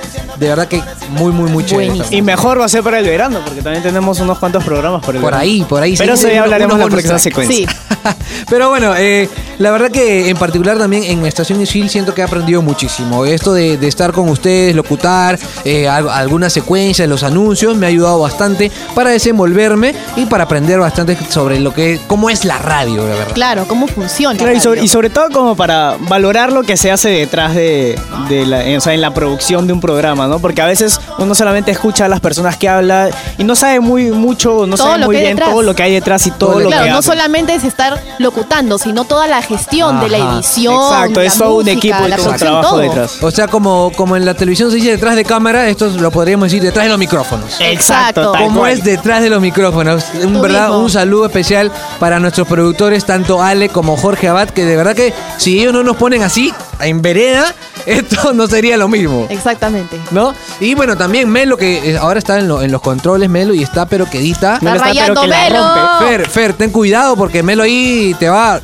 De 0.44 0.50
verdad 0.50 0.68
que 0.68 0.82
muy, 1.10 1.32
muy, 1.32 1.50
muy 1.50 1.64
chévere. 1.64 1.92
Y 2.10 2.22
mejor 2.22 2.60
va 2.60 2.66
a 2.66 2.68
ser 2.68 2.82
para 2.82 2.98
el 2.98 3.06
verano, 3.06 3.40
porque 3.44 3.62
también 3.62 3.82
tenemos 3.82 4.20
unos 4.20 4.38
cuantos 4.38 4.62
programas 4.64 5.02
por 5.04 5.14
el 5.16 5.20
Por 5.22 5.30
verano. 5.32 5.42
ahí, 5.42 5.64
por 5.68 5.82
ahí. 5.82 5.94
Pero 5.96 6.16
sí, 6.16 6.26
eso 6.26 6.34
ya 6.34 6.42
hablaremos 6.42 6.74
en 6.74 6.80
la 6.80 6.86
próxima 6.86 7.10
track. 7.14 7.22
secuencia. 7.22 7.68
Sí. 7.68 7.76
Pero 8.50 8.68
bueno, 8.68 8.94
eh, 8.96 9.28
la 9.58 9.70
verdad 9.70 9.90
que 9.90 10.28
en 10.28 10.36
particular 10.36 10.76
también 10.78 11.04
en 11.04 11.24
Estación 11.24 11.60
Isil 11.60 11.88
siento 11.88 12.14
que 12.14 12.20
he 12.20 12.24
aprendido 12.24 12.60
muchísimo. 12.62 13.24
Esto 13.24 13.54
de, 13.54 13.78
de 13.78 13.88
estar 13.88 14.12
con 14.12 14.28
ustedes, 14.28 14.74
locutar, 14.76 15.38
eh, 15.64 15.88
al- 15.88 16.08
algunas 16.10 16.52
secuencias, 16.52 17.08
los 17.08 17.22
anuncios, 17.22 17.76
me 17.76 17.86
ha 17.86 17.88
ayudado 17.88 18.20
bastante 18.20 18.70
para 18.94 19.10
desenvolverme 19.10 19.94
y 20.16 20.26
para 20.26 20.44
aprender 20.44 20.78
bastante 20.78 21.16
sobre 21.30 21.58
lo 21.60 21.72
que 21.72 21.98
cómo 22.06 22.28
es 22.28 22.44
la 22.44 22.58
radio, 22.58 23.02
la 23.08 23.14
verdad. 23.14 23.32
Claro, 23.34 23.64
cómo 23.66 23.86
funciona. 23.86 24.36
Claro, 24.36 24.54
y, 24.54 24.60
sobre, 24.60 24.76
radio. 24.76 24.84
y 24.84 24.88
sobre 24.88 25.10
todo 25.10 25.30
como 25.30 25.56
para 25.56 25.96
valorar 26.00 26.52
lo 26.52 26.62
que 26.64 26.76
se 26.76 26.90
hace 26.90 27.08
detrás 27.08 27.54
de, 27.54 27.98
de 28.28 28.44
la, 28.46 28.62
o 28.76 28.80
sea, 28.80 28.92
en 28.92 29.00
la 29.00 29.14
producción 29.14 29.66
de 29.66 29.72
un 29.72 29.80
programa, 29.80 30.26
¿no? 30.26 30.33
Porque 30.38 30.62
a 30.62 30.66
veces 30.66 31.00
uno 31.18 31.34
solamente 31.34 31.70
escucha 31.70 32.04
a 32.04 32.08
las 32.08 32.20
personas 32.20 32.56
que 32.56 32.68
hablan 32.68 33.10
y 33.38 33.44
no 33.44 33.54
sabe 33.54 33.80
muy 33.80 34.10
mucho, 34.10 34.66
no 34.66 34.76
Todo 34.76 34.88
sabe 34.92 35.04
muy 35.06 35.16
bien 35.16 35.36
detrás. 35.36 35.50
todo 35.50 35.62
lo 35.62 35.74
que 35.74 35.82
hay 35.82 35.92
detrás 35.94 36.26
y 36.26 36.30
todo 36.30 36.60
lo 36.60 36.68
Claro, 36.68 36.84
que 36.84 36.90
no 36.90 36.98
hacen. 36.98 37.12
solamente 37.12 37.54
es 37.54 37.64
estar 37.64 38.00
locutando, 38.18 38.78
sino 38.78 39.04
toda 39.04 39.26
la 39.26 39.42
gestión 39.42 40.00
de 40.00 40.08
la 40.08 40.18
edición. 40.18 40.74
Exacto, 40.74 41.20
la 41.20 41.26
es 41.26 41.38
todo 41.38 41.54
un 41.56 41.68
equipo 41.68 41.96
y 42.06 42.10
todo 42.12 42.30
un 42.30 42.36
trabajo 42.36 42.68
todo. 42.70 42.78
detrás. 42.80 43.22
O 43.22 43.30
sea, 43.30 43.48
como, 43.48 43.92
como 43.96 44.16
en 44.16 44.24
la 44.24 44.34
televisión 44.34 44.70
se 44.70 44.76
dice 44.76 44.90
detrás 44.90 45.16
de 45.16 45.24
cámara, 45.24 45.68
esto 45.68 45.86
lo 45.88 46.10
podríamos 46.10 46.46
decir 46.46 46.62
detrás 46.62 46.84
de 46.84 46.90
los 46.90 46.98
micrófonos. 46.98 47.56
Exacto. 47.60 48.32
tal 48.32 48.42
¿Cómo 48.44 48.60
cual. 48.60 48.72
es 48.72 48.84
detrás 48.84 49.22
de 49.22 49.30
los 49.30 49.40
micrófonos? 49.40 50.04
Un, 50.22 50.34
Tú 50.34 50.40
verdad, 50.40 50.68
mismo. 50.68 50.78
un 50.84 50.90
saludo 50.90 51.26
especial 51.26 51.70
para 51.98 52.20
nuestros 52.20 52.46
productores, 52.48 53.04
tanto 53.04 53.42
Ale 53.42 53.68
como 53.68 53.96
Jorge 53.96 54.28
Abad, 54.28 54.48
que 54.50 54.64
de 54.64 54.76
verdad 54.76 54.94
que 54.94 55.12
si 55.38 55.60
ellos 55.60 55.72
no 55.72 55.82
nos 55.82 55.96
ponen 55.96 56.22
así, 56.22 56.52
en 56.80 57.02
vereda, 57.02 57.54
esto 57.98 58.32
no 58.32 58.46
sería 58.46 58.76
lo 58.76 58.88
mismo. 58.88 59.26
Exactamente. 59.30 59.98
¿No? 60.10 60.34
Y 60.60 60.74
bueno, 60.74 60.96
también 60.96 61.28
Melo, 61.28 61.56
que 61.56 61.96
ahora 62.00 62.18
está 62.18 62.38
en, 62.38 62.48
lo- 62.48 62.62
en 62.62 62.72
los 62.72 62.80
controles, 62.82 63.28
Melo, 63.28 63.54
y 63.54 63.62
está 63.62 63.86
pero 63.86 64.08
quedita. 64.08 64.58
Melo 64.60 64.76
está, 64.76 64.84
pero 64.90 64.94
rayando 65.00 65.20
que 65.22 65.26
la 65.28 65.40
Melo. 65.42 65.58
rompe. 65.58 66.04
Fer, 66.06 66.28
Fer, 66.28 66.52
ten 66.54 66.70
cuidado 66.70 67.16
porque 67.16 67.42
Melo 67.42 67.62
ahí 67.62 68.14
te 68.18 68.28
va. 68.28 68.60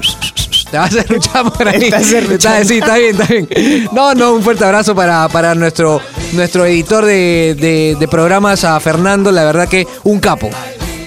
Te 0.71 0.77
va 0.79 0.85
a 0.85 0.87
hacer 0.87 1.11
luchar 1.11 1.51
por 1.53 1.67
ahí. 1.69 1.81
Te 1.81 1.91
va 1.91 1.97
a 1.97 2.01
hacer 2.01 2.29
luchar. 2.29 2.63
Está- 2.63 2.65
sí, 2.69 2.79
está 2.79 2.97
bien, 2.97 3.21
está 3.21 3.27
bien. 3.33 3.89
No, 3.93 4.15
no, 4.15 4.35
un 4.35 4.43
fuerte 4.43 4.65
abrazo 4.65 4.95
para, 4.95 5.29
para 5.29 5.55
nuestro, 5.57 6.01
nuestro 6.33 6.65
editor 6.65 7.05
de, 7.05 7.57
de- 7.59 7.97
de 7.99 8.09
programas, 8.09 8.63
a 8.65 8.79
Fernando. 8.79 9.33
La 9.33 9.43
verdad 9.45 9.69
que 9.69 9.87
un 10.05 10.21
capo. 10.21 10.49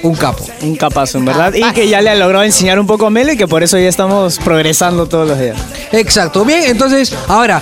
un 0.01 0.15
capo. 0.15 0.45
Un 0.61 0.75
capazo, 0.75 1.17
en 1.17 1.23
verdad. 1.25 1.53
Y 1.53 1.63
que 1.71 1.87
ya 1.87 2.01
le 2.01 2.09
ha 2.09 2.15
logrado 2.15 2.43
enseñar 2.43 2.77
un 2.77 2.87
poco 2.87 3.05
a 3.05 3.09
Melo 3.09 3.31
y 3.31 3.37
que 3.37 3.47
por 3.47 3.63
eso 3.63 3.77
ya 3.79 3.87
estamos 3.87 4.37
progresando 4.39 5.05
todos 5.05 5.29
los 5.29 5.39
días. 5.39 5.55
Exacto. 5.93 6.43
Bien, 6.43 6.63
entonces, 6.65 7.15
ahora, 7.29 7.61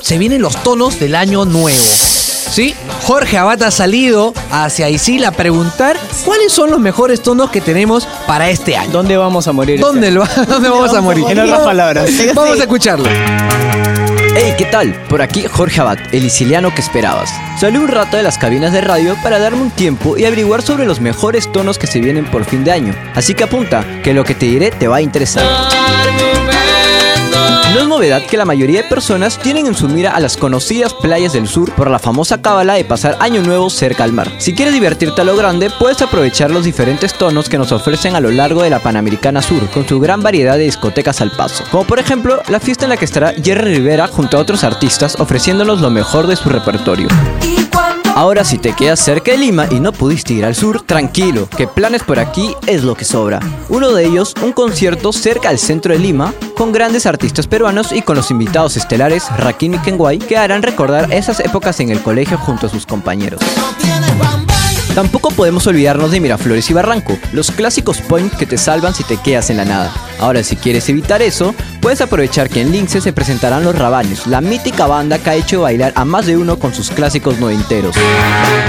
se 0.00 0.18
vienen 0.18 0.42
los 0.42 0.62
tonos 0.62 0.98
del 1.00 1.14
año 1.14 1.44
nuevo. 1.44 1.78
¿Sí? 1.78 2.74
Jorge 3.02 3.36
Abad 3.38 3.62
ha 3.64 3.70
salido 3.70 4.32
hacia 4.50 4.88
Isil 4.88 5.24
a 5.24 5.32
preguntar 5.32 5.98
cuáles 6.24 6.52
son 6.52 6.70
los 6.70 6.78
mejores 6.80 7.20
tonos 7.22 7.50
que 7.50 7.60
tenemos 7.60 8.06
para 8.26 8.48
este 8.48 8.76
año. 8.76 8.92
¿Dónde 8.92 9.16
vamos 9.16 9.46
a 9.48 9.52
morir? 9.52 9.80
¿Dónde, 9.80 10.10
lo- 10.10 10.24
dónde 10.48 10.68
vamos 10.68 10.94
a 10.94 11.00
morir? 11.00 11.24
En 11.28 11.40
otras 11.40 11.60
palabras. 11.60 12.10
Vamos 12.34 12.58
a 12.58 12.62
escucharlo. 12.62 13.08
Hey, 14.38 14.54
¿qué 14.58 14.66
tal? 14.66 14.92
Por 15.08 15.22
aquí 15.22 15.44
Jorge 15.50 15.80
Abad, 15.80 15.98
el 16.12 16.22
siciliano 16.22 16.72
que 16.74 16.82
esperabas. 16.82 17.30
Salí 17.58 17.78
un 17.78 17.88
rato 17.88 18.16
de 18.18 18.22
las 18.22 18.36
cabinas 18.38 18.72
de 18.72 18.80
radio 18.82 19.16
para 19.22 19.38
darme 19.38 19.62
un 19.62 19.70
tiempo 19.70 20.16
y 20.18 20.24
averiguar 20.24 20.62
sobre 20.62 20.84
los 20.86 21.00
mejores 21.00 21.50
tonos 21.52 21.78
que 21.78 21.86
se 21.86 22.00
vienen 22.00 22.30
por 22.30 22.44
fin 22.44 22.62
de 22.64 22.72
año. 22.72 22.94
Así 23.14 23.34
que 23.34 23.44
apunta, 23.44 23.84
que 24.02 24.12
lo 24.14 24.24
que 24.24 24.34
te 24.34 24.46
diré 24.46 24.70
te 24.70 24.88
va 24.88 24.96
a 24.96 25.00
interesar. 25.02 25.44
No 27.76 27.82
es 27.82 27.88
novedad 27.88 28.24
que 28.24 28.38
la 28.38 28.46
mayoría 28.46 28.80
de 28.80 28.88
personas 28.88 29.38
tienen 29.38 29.66
en 29.66 29.74
su 29.74 29.86
mira 29.86 30.12
a 30.12 30.20
las 30.20 30.38
conocidas 30.38 30.94
playas 30.94 31.34
del 31.34 31.46
sur 31.46 31.74
por 31.74 31.90
la 31.90 31.98
famosa 31.98 32.40
cábala 32.40 32.72
de 32.72 32.86
pasar 32.86 33.18
año 33.20 33.42
nuevo 33.42 33.68
cerca 33.68 34.02
al 34.02 34.14
mar. 34.14 34.32
Si 34.38 34.54
quieres 34.54 34.72
divertirte 34.72 35.20
a 35.20 35.24
lo 35.24 35.36
grande, 35.36 35.68
puedes 35.68 36.00
aprovechar 36.00 36.50
los 36.50 36.64
diferentes 36.64 37.12
tonos 37.12 37.50
que 37.50 37.58
nos 37.58 37.72
ofrecen 37.72 38.16
a 38.16 38.20
lo 38.20 38.30
largo 38.30 38.62
de 38.62 38.70
la 38.70 38.78
Panamericana 38.78 39.42
Sur, 39.42 39.68
con 39.68 39.86
su 39.86 40.00
gran 40.00 40.22
variedad 40.22 40.56
de 40.56 40.64
discotecas 40.64 41.20
al 41.20 41.32
paso. 41.32 41.64
Como 41.70 41.84
por 41.84 41.98
ejemplo, 41.98 42.40
la 42.48 42.60
fiesta 42.60 42.86
en 42.86 42.88
la 42.88 42.96
que 42.96 43.04
estará 43.04 43.34
Jerry 43.34 43.74
Rivera 43.74 44.06
junto 44.06 44.38
a 44.38 44.40
otros 44.40 44.64
artistas 44.64 45.20
ofreciéndonos 45.20 45.82
lo 45.82 45.90
mejor 45.90 46.28
de 46.28 46.36
su 46.36 46.48
repertorio. 46.48 47.08
Ahora 48.16 48.44
si 48.44 48.56
te 48.56 48.72
quedas 48.72 49.00
cerca 49.00 49.32
de 49.32 49.36
Lima 49.36 49.68
y 49.70 49.78
no 49.78 49.92
pudiste 49.92 50.32
ir 50.32 50.46
al 50.46 50.54
sur, 50.54 50.80
tranquilo, 50.80 51.50
que 51.54 51.66
planes 51.66 52.02
por 52.02 52.18
aquí 52.18 52.54
es 52.66 52.82
lo 52.82 52.94
que 52.94 53.04
sobra. 53.04 53.40
Uno 53.68 53.92
de 53.92 54.06
ellos, 54.06 54.32
un 54.42 54.54
concierto 54.54 55.12
cerca 55.12 55.50
al 55.50 55.58
centro 55.58 55.92
de 55.92 55.98
Lima, 55.98 56.32
con 56.56 56.72
grandes 56.72 57.04
artistas 57.04 57.46
peruanos 57.46 57.92
y 57.92 58.00
con 58.00 58.16
los 58.16 58.30
invitados 58.30 58.78
estelares 58.78 59.24
Rakim 59.36 59.74
y 59.74 59.78
Kenway, 59.80 60.18
que 60.18 60.38
harán 60.38 60.62
recordar 60.62 61.12
esas 61.12 61.40
épocas 61.40 61.78
en 61.80 61.90
el 61.90 62.00
colegio 62.00 62.38
junto 62.38 62.68
a 62.68 62.70
sus 62.70 62.86
compañeros. 62.86 63.42
Tampoco 64.94 65.30
podemos 65.30 65.66
olvidarnos 65.66 66.10
de 66.10 66.20
Miraflores 66.20 66.70
y 66.70 66.72
Barranco, 66.72 67.18
los 67.34 67.50
clásicos 67.50 68.00
point 68.00 68.32
que 68.32 68.46
te 68.46 68.56
salvan 68.56 68.94
si 68.94 69.04
te 69.04 69.18
quedas 69.18 69.50
en 69.50 69.58
la 69.58 69.66
nada. 69.66 69.92
Ahora, 70.20 70.42
si 70.42 70.56
quieres 70.56 70.88
evitar 70.88 71.20
eso, 71.20 71.54
puedes 71.86 72.00
aprovechar 72.00 72.50
que 72.50 72.62
en 72.62 72.72
Lince 72.72 73.00
se 73.00 73.12
presentarán 73.12 73.62
los 73.62 73.78
Rabanes, 73.78 74.26
la 74.26 74.40
mítica 74.40 74.88
banda 74.88 75.20
que 75.20 75.30
ha 75.30 75.34
hecho 75.36 75.60
bailar 75.60 75.92
a 75.94 76.04
más 76.04 76.26
de 76.26 76.36
uno 76.36 76.58
con 76.58 76.74
sus 76.74 76.90
clásicos 76.90 77.38
noventeros. 77.38 77.94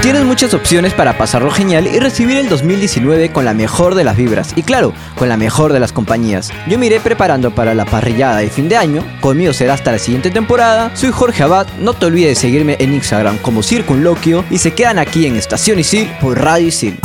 Tienes 0.02 0.22
muchas 0.22 0.54
opciones 0.54 0.94
para 0.94 1.18
pasarlo 1.18 1.50
genial 1.50 1.88
y 1.88 1.98
recibir 1.98 2.36
el 2.36 2.48
2019 2.48 3.32
con 3.32 3.44
la 3.44 3.54
mejor 3.54 3.96
de 3.96 4.04
las 4.04 4.16
vibras 4.16 4.52
y 4.54 4.62
claro, 4.62 4.92
con 5.16 5.28
la 5.28 5.36
mejor 5.36 5.72
de 5.72 5.80
las 5.80 5.90
compañías. 5.90 6.52
Yo 6.68 6.78
me 6.78 6.86
iré 6.86 7.00
preparando 7.00 7.52
para 7.52 7.74
la 7.74 7.86
parrillada 7.86 8.36
de 8.36 8.50
fin 8.50 8.68
de 8.68 8.76
año, 8.76 9.04
conmigo 9.20 9.52
será 9.52 9.74
hasta 9.74 9.90
la 9.90 9.98
siguiente 9.98 10.30
temporada. 10.30 10.92
Soy 10.94 11.10
Jorge 11.10 11.42
Abad, 11.42 11.66
no 11.80 11.94
te 11.94 12.06
olvides 12.06 12.28
de 12.28 12.40
seguirme 12.40 12.76
en 12.78 12.94
Instagram 12.94 13.38
como 13.38 13.64
Circunloquio 13.64 14.44
y 14.48 14.58
se 14.58 14.74
quedan 14.74 15.00
aquí 15.00 15.26
en 15.26 15.34
Estación 15.34 15.80
Isil 15.80 16.08
por 16.20 16.40
Radio 16.40 16.68
Isil. 16.68 17.00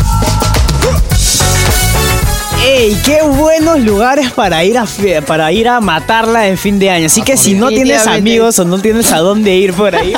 ¡Ey! 2.75 2.98
¡Qué 3.06 3.22
buenos 3.22 3.82
lugares 3.82 4.32
para 4.32 4.63
ir 4.63 4.80
a 4.80 4.88
para 5.27 5.51
ir 5.51 5.68
a 5.68 5.80
matarla 5.80 6.48
en 6.48 6.58
fin 6.58 6.80
de 6.80 6.89
año! 6.89 7.06
Así 7.06 7.22
que 7.22 7.38
si 7.38 7.53
no 7.53 7.70
tienes 7.70 8.08
amigos 8.08 8.58
o 8.58 8.65
no 8.65 8.80
tienes 8.80 9.12
a 9.12 9.20
dónde 9.20 9.53
ir 9.53 9.74
por 9.74 9.96
ahí, 9.96 10.13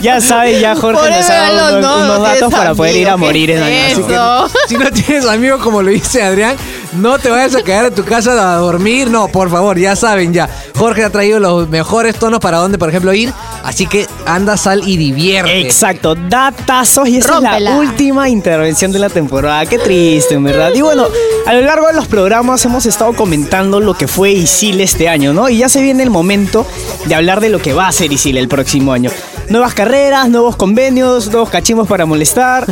ya 0.00 0.20
sabes, 0.20 0.60
ya 0.60 0.74
Jorge 0.74 1.08
nos 1.08 1.30
ha 1.30 1.34
dado 1.34 1.78
unos, 1.78 1.82
no, 1.82 1.96
unos 2.04 2.18
no 2.18 2.24
datos 2.24 2.52
para 2.52 2.74
poder 2.74 2.96
ir 2.96 3.08
a 3.08 3.16
morir 3.16 3.50
¿qué 3.50 3.56
en 3.56 3.62
año. 3.62 3.92
Así 3.92 4.02
que? 4.02 4.68
Si 4.68 4.76
no 4.76 4.90
tienes 4.90 5.24
amigos 5.24 5.62
como 5.62 5.82
lo 5.82 5.90
dice 5.90 6.20
Adrián, 6.20 6.56
no 6.92 7.18
te 7.18 7.30
vayas 7.30 7.54
a 7.54 7.62
quedar 7.62 7.86
en 7.86 7.94
tu 7.94 8.04
casa 8.04 8.54
a 8.54 8.56
dormir. 8.56 9.10
No, 9.10 9.28
por 9.28 9.50
favor, 9.50 9.78
ya 9.78 9.96
saben 9.96 10.32
ya. 10.32 10.48
Jorge 10.76 11.04
ha 11.04 11.10
traído 11.10 11.38
los 11.38 11.68
mejores 11.68 12.16
tonos 12.16 12.40
para 12.40 12.58
dónde, 12.58 12.78
por 12.78 12.88
ejemplo, 12.88 13.12
ir. 13.12 13.32
Así 13.62 13.86
que 13.86 14.06
anda, 14.26 14.56
sal 14.56 14.82
y 14.86 14.96
divierte. 14.96 15.60
Exacto, 15.60 16.14
datazos 16.14 17.08
y 17.08 17.18
esa 17.18 17.28
es 17.28 17.34
Rómpela. 17.34 17.70
la 17.70 17.76
última 17.76 18.28
intervención 18.28 18.92
de 18.92 18.98
la 18.98 19.08
temporada. 19.08 19.66
Qué 19.66 19.78
triste, 19.78 20.34
en 20.34 20.44
verdad. 20.44 20.72
Y 20.74 20.80
bueno, 20.80 21.06
a 21.46 21.52
lo 21.54 21.60
largo 21.62 21.86
de 21.86 21.92
los 21.94 22.06
programas 22.06 22.64
hemos 22.64 22.86
estado 22.86 23.12
comentando 23.12 23.80
lo 23.80 23.94
que 23.94 24.08
fue 24.08 24.32
Isil 24.32 24.80
este 24.80 25.08
año, 25.08 25.32
¿no? 25.32 25.48
Y 25.48 25.58
ya 25.58 25.68
se 25.68 25.82
viene 25.82 26.02
el 26.02 26.10
momento 26.10 26.66
de 27.06 27.14
hablar 27.14 27.40
de 27.40 27.50
lo 27.50 27.58
que 27.60 27.72
va 27.72 27.88
a 27.88 27.92
ser 27.92 28.12
Isil 28.12 28.36
el 28.36 28.48
próximo 28.48 28.92
año. 28.92 29.10
Nuevas 29.50 29.74
carreras, 29.74 30.28
nuevos 30.28 30.54
convenios, 30.54 31.26
nuevos 31.26 31.50
cachimbos 31.50 31.88
para 31.88 32.06
molestar. 32.06 32.66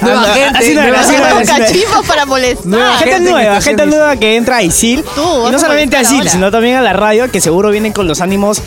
Nueva 0.00 0.22
Ah, 0.22 0.34
gente, 0.34 0.58
así 0.58 0.74
nueva 0.74 1.00
así 1.00 1.12
para 1.12 2.26
molestar. 2.26 2.66
Nueva 2.66 2.96
Gente 2.96 3.04
gente 3.04 3.16
en 3.16 3.30
nueva, 3.30 3.60
gente 3.60 3.86
nueva 3.86 4.16
que 4.16 4.36
entra 4.36 4.56
a 4.56 4.62
Isil. 4.62 5.04
Tú, 5.14 5.48
y 5.48 5.52
no 5.52 5.58
solamente 5.58 5.96
a 5.96 6.00
Isil, 6.02 6.28
sino 6.28 6.50
también 6.50 6.76
a 6.76 6.80
la 6.80 6.94
radio, 6.94 7.30
que 7.30 7.40
seguro 7.40 7.70
vienen 7.70 7.92
con 7.92 8.08
los 8.08 8.20
ánimos 8.22 8.62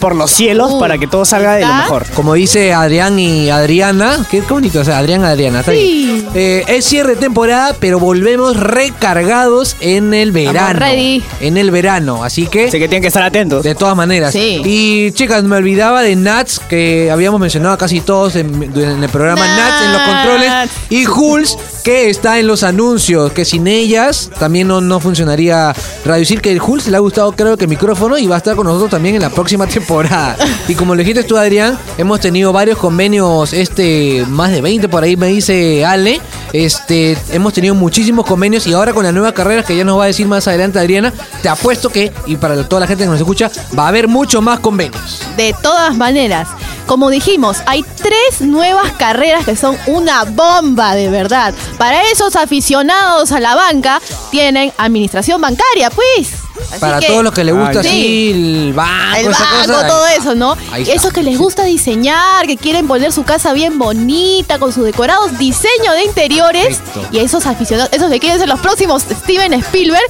por 0.00 0.16
los 0.16 0.30
cielos 0.30 0.72
Uh, 0.72 0.80
para 0.80 0.98
que 0.98 1.06
todo 1.06 1.24
salga 1.24 1.54
de 1.56 1.62
lo 1.66 1.72
mejor. 1.74 2.06
Como 2.14 2.34
dice 2.34 2.72
Adrián 2.72 3.18
y 3.18 3.50
Adriana, 3.50 4.26
qué, 4.30 4.40
bonito, 4.40 4.80
o 4.80 4.84
sea, 4.84 4.98
Adrián 4.98 5.24
Adriana, 5.24 5.60
está 5.60 5.72
Sí. 5.72 5.78
bien. 5.78 6.28
Eh, 6.34 6.64
es 6.68 6.84
cierre 6.84 7.14
de 7.14 7.20
temporada, 7.20 7.74
pero 7.78 7.98
volvemos 8.00 8.56
recargados 8.56 9.76
en 9.80 10.14
el 10.14 10.32
verano. 10.32 10.78
ready. 10.78 11.22
En 11.40 11.56
el 11.56 11.70
verano, 11.70 12.24
así 12.24 12.46
que 12.46 12.68
Así 12.68 12.78
que 12.78 12.88
tienen 12.88 13.02
que 13.02 13.08
estar 13.08 13.22
atentos. 13.22 13.62
de 13.62 13.74
todas 13.74 13.96
maneras. 13.96 14.32
Sí. 14.32 14.62
Y 14.64 15.12
chicas, 15.12 15.44
me 15.44 15.56
olvidaba 15.56 16.02
de 16.02 16.16
Nats, 16.16 16.60
que 16.68 17.10
habíamos 17.10 17.40
mencionado 17.40 17.76
casi 17.78 18.00
todos 18.00 18.36
en, 18.36 18.62
en 18.62 19.02
el 19.04 19.08
programa 19.10 19.46
Nats, 19.46 19.82
en 19.84 19.92
los 19.92 20.02
controles. 20.02 20.48
Nats. 20.48 20.72
Y 20.88 21.04
Jules, 21.04 21.56
que 21.80 22.10
está 22.10 22.38
en 22.38 22.46
los 22.46 22.62
anuncios, 22.62 23.32
que 23.32 23.44
sin 23.44 23.66
ellas 23.66 24.30
también 24.38 24.68
no, 24.68 24.80
no 24.80 25.00
funcionaría 25.00 25.74
Radio 26.04 26.22
Isil, 26.22 26.40
que 26.40 26.52
el 26.52 26.58
Jules 26.58 26.88
le 26.88 26.96
ha 26.96 27.00
gustado 27.00 27.32
creo 27.32 27.56
que 27.56 27.64
el 27.64 27.70
micrófono 27.70 28.18
y 28.18 28.26
va 28.26 28.36
a 28.36 28.38
estar 28.38 28.56
con 28.56 28.66
nosotros 28.66 28.90
también 28.90 29.14
en 29.14 29.22
la 29.22 29.30
próxima 29.30 29.66
temporada. 29.68 30.36
Y 30.68 30.74
como 30.74 30.94
le 30.94 31.02
dijiste 31.02 31.24
tú, 31.24 31.36
Adrián, 31.36 31.78
hemos 31.98 32.20
tenido 32.20 32.52
varios 32.52 32.78
convenios, 32.78 33.52
este, 33.52 34.24
más 34.28 34.50
de 34.50 34.60
20 34.60 34.88
por 34.88 35.02
ahí 35.02 35.16
me 35.16 35.28
dice 35.28 35.84
Ale. 35.84 36.20
Este, 36.52 37.16
hemos 37.30 37.52
tenido 37.52 37.74
muchísimos 37.74 38.26
convenios 38.26 38.66
y 38.66 38.72
ahora 38.72 38.92
con 38.92 39.04
la 39.04 39.12
nueva 39.12 39.32
carrera 39.32 39.62
que 39.62 39.76
ya 39.76 39.84
nos 39.84 39.98
va 39.98 40.04
a 40.04 40.06
decir 40.08 40.26
más 40.26 40.48
adelante 40.48 40.80
Adriana, 40.80 41.12
te 41.42 41.48
apuesto 41.48 41.90
que, 41.90 42.12
y 42.26 42.36
para 42.36 42.68
toda 42.68 42.80
la 42.80 42.86
gente 42.86 43.04
que 43.04 43.10
nos 43.10 43.20
escucha, 43.20 43.50
va 43.78 43.84
a 43.84 43.88
haber 43.88 44.08
mucho 44.08 44.42
más 44.42 44.58
convenios. 44.58 45.22
De 45.36 45.54
todas 45.62 45.96
maneras, 45.96 46.48
como 46.86 47.10
dijimos, 47.10 47.58
hay 47.66 47.82
tres 47.82 48.40
nuevas 48.40 48.92
carreras 48.92 49.44
que 49.44 49.56
son 49.56 49.76
una 49.86 50.24
bomba 50.24 50.94
de 50.94 51.08
verdad. 51.08 51.54
Para 51.78 52.02
esos 52.10 52.36
aficionados 52.36 53.32
a 53.32 53.40
la 53.40 53.54
banca, 53.54 54.00
tienen 54.30 54.72
administración 54.78 55.40
bancaria, 55.40 55.90
pues. 55.90 56.39
Así 56.70 56.80
Para 56.80 56.98
que- 57.00 57.06
todos 57.06 57.24
los 57.24 57.32
que 57.32 57.44
les 57.44 57.54
gusta 57.54 57.82
Sí. 57.82 57.88
así 57.88 58.30
el 58.32 58.72
banco, 58.74 59.16
El 59.18 59.26
esa 59.32 59.42
banco, 59.44 59.72
cosa, 59.72 59.86
todo 59.86 60.04
ahí- 60.04 60.16
eso, 60.18 60.34
¿no? 60.34 60.56
esos 60.76 61.12
que 61.12 61.22
les 61.22 61.38
gusta 61.38 61.64
diseñar, 61.64 62.46
que 62.46 62.56
quieren 62.56 62.86
poner 62.86 63.12
su 63.12 63.24
casa 63.24 63.52
bien 63.52 63.78
bonita, 63.78 64.58
con 64.58 64.72
sus 64.72 64.84
decorados, 64.84 65.36
diseño 65.38 65.92
de 65.94 66.04
interiores. 66.04 66.78
Perfecto. 66.78 67.08
Y 67.12 67.18
esos 67.18 67.46
aficionados, 67.46 67.90
esos 67.92 68.10
que 68.10 68.20
quieren 68.20 68.38
ser 68.38 68.48
los 68.48 68.60
próximos 68.60 69.02
Steven 69.02 69.52
Spielberg, 69.54 70.02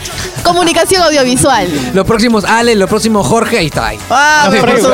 comunicación 0.45 1.03
audiovisual. 1.03 1.69
Los 1.95 2.07
próximos 2.07 2.45
Ale, 2.45 2.75
los 2.75 2.89
próximos 2.89 3.27
Jorge, 3.27 3.59
ahí 3.59 3.67
está. 3.67 3.87
Ahí. 3.89 3.99
Ah, 4.11 4.45
por 4.51 4.59
supuesto. 4.59 4.93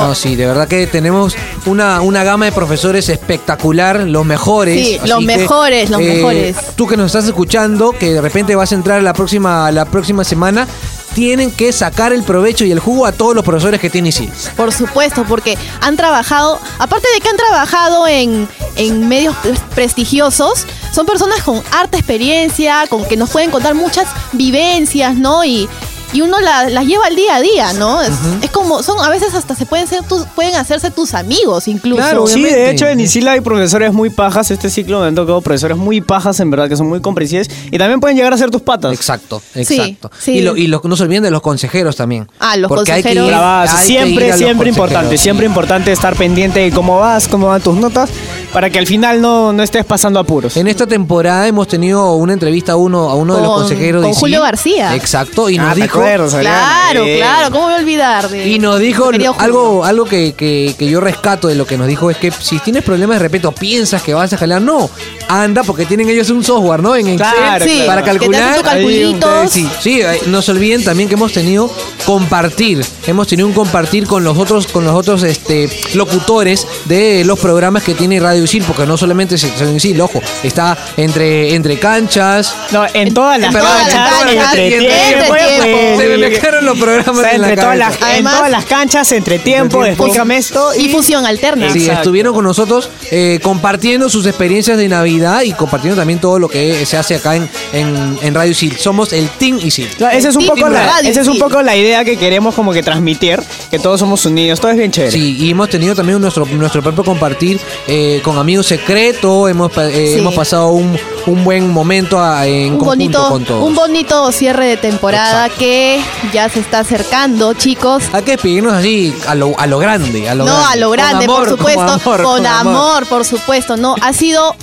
No, 0.00 0.14
sí, 0.14 0.36
de 0.36 0.46
verdad 0.46 0.68
que 0.68 0.86
tenemos 0.86 1.34
una, 1.66 2.00
una 2.00 2.24
gama 2.24 2.44
de 2.46 2.52
profesores 2.52 3.08
espectacular, 3.08 4.00
los 4.00 4.24
mejores. 4.24 4.86
Sí, 4.86 4.98
así 4.98 5.08
los 5.08 5.18
que, 5.20 5.26
mejores, 5.26 5.90
los 5.90 6.00
mejores. 6.00 6.56
Tú 6.76 6.86
que 6.86 6.96
nos 6.96 7.06
estás 7.06 7.24
escuchando, 7.26 7.92
que 7.92 8.12
de 8.12 8.20
repente 8.20 8.54
vas 8.56 8.72
a 8.72 8.74
entrar 8.74 9.02
la 9.02 9.12
próxima, 9.12 9.70
la 9.70 9.84
próxima 9.84 10.24
semana, 10.24 10.66
tienen 11.14 11.50
que 11.50 11.72
sacar 11.72 12.12
el 12.12 12.22
provecho 12.22 12.64
y 12.64 12.72
el 12.72 12.80
jugo 12.80 13.06
a 13.06 13.12
todos 13.12 13.34
los 13.34 13.44
profesores 13.44 13.80
que 13.80 13.88
tiene 13.88 14.08
ISIL. 14.10 14.30
Por 14.56 14.72
supuesto, 14.72 15.24
porque 15.28 15.56
han 15.80 15.96
trabajado, 15.96 16.60
aparte 16.78 17.06
de 17.14 17.20
que 17.20 17.28
han 17.28 17.36
trabajado 17.36 18.06
en, 18.06 18.48
en 18.76 19.08
medios 19.08 19.34
pre- 19.36 19.54
prestigiosos, 19.74 20.66
son 20.92 21.06
personas 21.06 21.42
con 21.42 21.62
harta 21.72 21.96
experiencia, 21.96 22.84
con 22.88 23.04
que 23.04 23.16
nos 23.16 23.30
pueden 23.30 23.50
contar 23.50 23.74
muchas 23.74 24.08
vivencias, 24.32 25.14
¿no? 25.14 25.44
Y, 25.44 25.68
y 26.14 26.22
uno 26.22 26.40
la- 26.40 26.70
las 26.70 26.86
lleva 26.86 27.04
al 27.06 27.14
día 27.16 27.36
a 27.36 27.40
día, 27.42 27.72
¿no? 27.74 28.00
Es, 28.00 28.10
es 28.40 28.50
como, 28.50 28.82
son, 28.82 28.98
a 29.04 29.10
veces 29.10 29.34
hasta 29.34 29.54
se 29.54 29.66
pueden 29.66 29.86
ser 29.86 30.02
tus, 30.04 30.24
pueden 30.34 30.54
hacerse 30.54 30.90
tus 30.90 31.12
amigos 31.12 31.68
incluso. 31.68 31.96
Claro, 32.00 32.26
Sí, 32.26 32.42
de 32.42 32.70
hecho 32.70 32.86
en 32.86 33.00
Isil 33.00 33.28
hay 33.28 33.40
profesores 33.42 33.92
muy 33.92 34.08
pajas. 34.10 34.50
Este 34.50 34.70
ciclo 34.70 35.00
me 35.00 35.08
han 35.08 35.14
tocado 35.14 35.40
profesores 35.42 35.76
muy 35.76 36.00
pajas, 36.00 36.40
en 36.40 36.50
verdad, 36.50 36.68
que 36.68 36.76
son 36.76 36.88
muy 36.88 37.00
comprensivos. 37.00 37.48
Y 37.70 37.76
también 37.78 38.00
pueden 38.00 38.16
llegar 38.16 38.32
a 38.32 38.38
ser 38.38 38.50
tus 38.50 38.62
patas. 38.62 38.92
Exacto, 38.94 39.42
exacto. 39.54 40.10
sí. 40.18 40.32
Y, 40.38 40.40
lo- 40.42 40.56
y 40.56 40.68
lo- 40.68 40.80
no 40.84 40.96
se 40.96 41.02
olviden 41.02 41.24
de 41.24 41.30
los 41.30 41.42
consejeros 41.42 41.96
también. 41.96 42.28
Ah, 42.38 42.56
los 42.56 42.68
Porque 42.68 42.92
hay 42.92 43.02
que 43.02 43.08
consejeros. 43.14 43.30
ir- 43.30 43.34
hay 43.44 43.68
que 43.68 43.74
ir 43.74 43.86
Siempre, 43.86 44.32
siempre 44.36 44.68
importante. 44.68 45.18
sí. 45.18 45.22
Siempre 45.24 45.46
importante 45.46 45.90
estar 45.92 46.14
pendiente 46.16 46.60
de 46.60 46.70
cómo 46.70 46.98
vas, 47.00 47.26
cómo 47.28 47.48
van 47.48 47.60
tus 47.60 47.74
notas. 47.76 48.10
Para 48.54 48.70
que 48.70 48.78
al 48.78 48.86
final 48.86 49.20
no, 49.20 49.52
no 49.52 49.62
estés 49.62 49.84
pasando 49.84 50.18
apuros. 50.20 50.56
En 50.56 50.66
esta 50.68 50.86
temporada 50.86 51.46
hemos 51.46 51.68
tenido 51.68 52.14
una 52.14 52.32
entrevista 52.32 52.72
a 52.72 52.76
uno, 52.76 53.10
a 53.10 53.14
uno 53.16 53.34
de 53.34 53.42
los 53.42 53.50
Con- 53.50 53.58
consejeros 53.62 54.02
con 54.02 54.12
de 54.12 54.16
Julio 54.16 54.36
ISIL. 54.38 54.42
García. 54.46 54.94
Exacto, 54.94 55.50
y 55.50 55.58
Ah, 55.58 55.62
nos 55.64 55.74
¿te 55.74 55.82
dijo. 55.82 55.98
acuerdas, 55.98 56.34
Adriana? 56.34 56.58
Claro, 56.90 57.04
Eh, 57.04 57.16
claro, 57.18 57.50
¿cómo 57.50 57.64
voy 57.64 57.74
a 57.74 57.76
olvidar 57.78 58.28
de 58.30 58.48
Y 58.48 58.58
nos 58.60 58.78
dijo 58.78 59.10
querido 59.10 59.32
Julio? 59.34 59.44
algo, 59.44 59.84
algo 59.84 60.04
que, 60.06 60.32
que- 60.34 60.74
que 60.78 60.88
yo 60.88 61.00
rescato 61.00 61.48
de 61.48 61.56
lo 61.56 61.66
que 61.66 61.76
nos 61.76 61.88
dijo 61.88 62.10
es 62.10 62.16
que 62.16 62.30
si 62.30 62.58
tienes 62.60 62.84
problemas 62.84 63.16
de 63.16 63.22
repente 63.24 63.48
o 63.48 63.52
piensas 63.52 64.02
que 64.02 64.14
vas 64.14 64.32
a 64.32 64.36
jalar, 64.38 64.62
no, 64.62 64.88
anda 65.28 65.64
porque 65.64 65.84
tienen 65.84 66.08
ellos 66.08 66.30
un 66.30 66.44
software, 66.44 66.80
¿no? 66.82 66.94
En 66.94 67.08
Excel 67.08 67.26
Claro, 67.36 67.64
Sí, 67.64 67.82
para 67.86 68.02
que 68.04 68.10
te 68.12 68.18
calcular. 68.18 68.42
hace 68.44 68.60
tus 68.60 68.68
calculitos. 68.70 69.50
Sí, 69.50 69.68
sí, 69.80 70.00
eh, 70.00 70.20
no 70.26 70.40
se 70.42 70.52
olviden 70.52 70.84
también 70.84 71.08
que 71.08 71.16
hemos 71.16 71.32
tenido 71.32 71.68
compartir, 72.06 72.84
hemos 73.06 73.26
tenido 73.26 73.48
un 73.48 73.54
compartir 73.54 74.06
con 74.06 74.22
los 74.22 74.38
otros, 74.38 74.66
con 74.68 74.84
los 74.84 74.94
otros 74.94 75.22
este, 75.24 75.68
locutores 75.94 76.66
de 76.84 77.24
los 77.24 77.38
programas 77.40 77.82
que 77.82 77.94
tiene 77.94 78.20
Radio 78.20 78.43
Porque 78.66 78.86
no 78.86 78.96
solamente 78.96 79.34
es 79.36 79.44
en 79.44 79.76
Isil, 79.76 80.00
ojo, 80.00 80.20
está 80.42 80.76
entre, 80.96 81.54
entre 81.54 81.78
canchas. 81.78 82.54
No, 82.70 82.84
en 82.92 83.14
todas 83.14 83.38
las 83.40 83.54
en 83.54 83.60
todas 83.60 83.84
las 83.84 83.94
canchas, 83.94 84.10
canchas, 84.10 84.52
entre 84.52 84.74
entre 84.74 84.88
tiempo, 84.88 85.34
tiempo. 85.34 86.00
Se 86.00 86.08
me 86.08 86.62
los 86.62 86.78
programas 86.78 87.18
o 87.18 87.20
sea, 87.20 87.34
en 87.34 87.40
la 87.40 87.54
todas 87.54 87.78
las, 87.78 87.94
en 88.16 88.24
todas 88.24 88.50
las 88.50 88.64
canchas, 88.64 89.12
entre 89.12 89.38
tiempo, 89.38 89.84
explícame 89.84 90.36
esto. 90.36 90.74
Y 90.74 90.88
fusión 90.88 91.26
alterna. 91.26 91.70
Sí, 91.70 91.80
Exacto. 91.80 92.00
estuvieron 92.02 92.34
con 92.34 92.44
nosotros 92.44 92.90
eh, 93.10 93.40
compartiendo 93.42 94.08
sus 94.08 94.26
experiencias 94.26 94.76
de 94.76 94.88
Navidad 94.88 95.42
y 95.42 95.52
compartiendo 95.52 96.00
también 96.00 96.20
todo 96.20 96.38
lo 96.38 96.48
que 96.48 96.84
se 96.86 96.96
hace 96.96 97.16
acá 97.16 97.36
en, 97.36 97.48
en, 97.72 98.18
en 98.20 98.34
Radio 98.34 98.52
Isil. 98.52 98.76
Somos 98.76 99.12
el 99.12 99.28
Team 99.30 99.58
Isil. 99.62 99.88
Claro, 99.96 100.16
esa 100.16 100.28
es 100.28 100.36
un 100.36 100.46
poco 100.46 100.68
la, 100.68 101.00
esa 101.00 101.20
es 101.20 101.28
un 101.28 101.38
poco 101.38 101.62
la 101.62 101.76
idea 101.76 102.04
que 102.04 102.16
queremos 102.16 102.54
como 102.54 102.72
que 102.72 102.82
transmitir, 102.82 103.40
que 103.70 103.78
todos 103.78 104.00
somos 104.00 104.24
unidos, 104.26 104.60
todo 104.60 104.70
es 104.70 104.76
bien 104.76 104.90
chévere. 104.90 105.12
Sí, 105.12 105.36
y 105.38 105.50
hemos 105.50 105.68
tenido 105.68 105.94
también 105.94 106.20
nuestro, 106.20 106.46
nuestro 106.46 106.82
propio 106.82 107.04
compartir 107.04 107.60
eh, 107.86 108.20
con 108.22 108.33
amigos 108.38 108.66
secretos. 108.66 109.50
Hemos, 109.50 109.70
eh, 109.78 110.10
Sí. 110.14 110.18
hemos 110.20 110.34
pasado 110.34 110.68
un, 110.70 110.98
un 111.26 111.44
buen 111.44 111.70
momento 111.72 112.20
a- 112.20 112.46
en 112.46 112.74
un 112.74 112.78
bonito, 112.78 113.28
con 113.28 113.44
todos. 113.44 113.62
un 113.64 113.74
bonito 113.74 114.30
cierre 114.32 114.66
de 114.66 114.76
temporada 114.76 115.48
que 115.48 116.00
ya 116.32 116.48
se 116.48 116.60
está 116.60 116.80
acercando, 116.80 117.54
chicos. 117.54 118.02
Hay 118.12 118.22
que 118.22 118.32
despedirnos 118.32 118.72
así 118.74 119.14
a 119.26 119.34
lo, 119.34 119.52
a 119.58 119.66
lo 119.66 119.78
grande. 119.78 120.28
A 120.28 120.34
lo 120.34 120.44
no, 120.44 120.52
grande. 120.52 120.72
a 120.72 120.76
lo 120.76 120.90
grande, 120.90 121.26
Con 121.26 121.34
amor, 121.36 121.48
por 121.48 121.58
supuesto. 121.58 122.00
Con 122.24 122.46
amor, 122.46 122.68
amor, 122.72 123.06
por 123.06 123.24
supuesto. 123.24 123.76
No, 123.76 123.94
ha 124.00 124.12
sido 124.12 124.54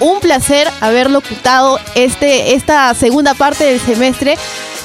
un 0.00 0.20
placer 0.20 0.68
haber 0.80 1.10
locutado 1.10 1.78
este, 1.94 2.54
esta 2.54 2.92
segunda 2.94 3.34
parte 3.34 3.64
del 3.64 3.80
semestre 3.80 4.36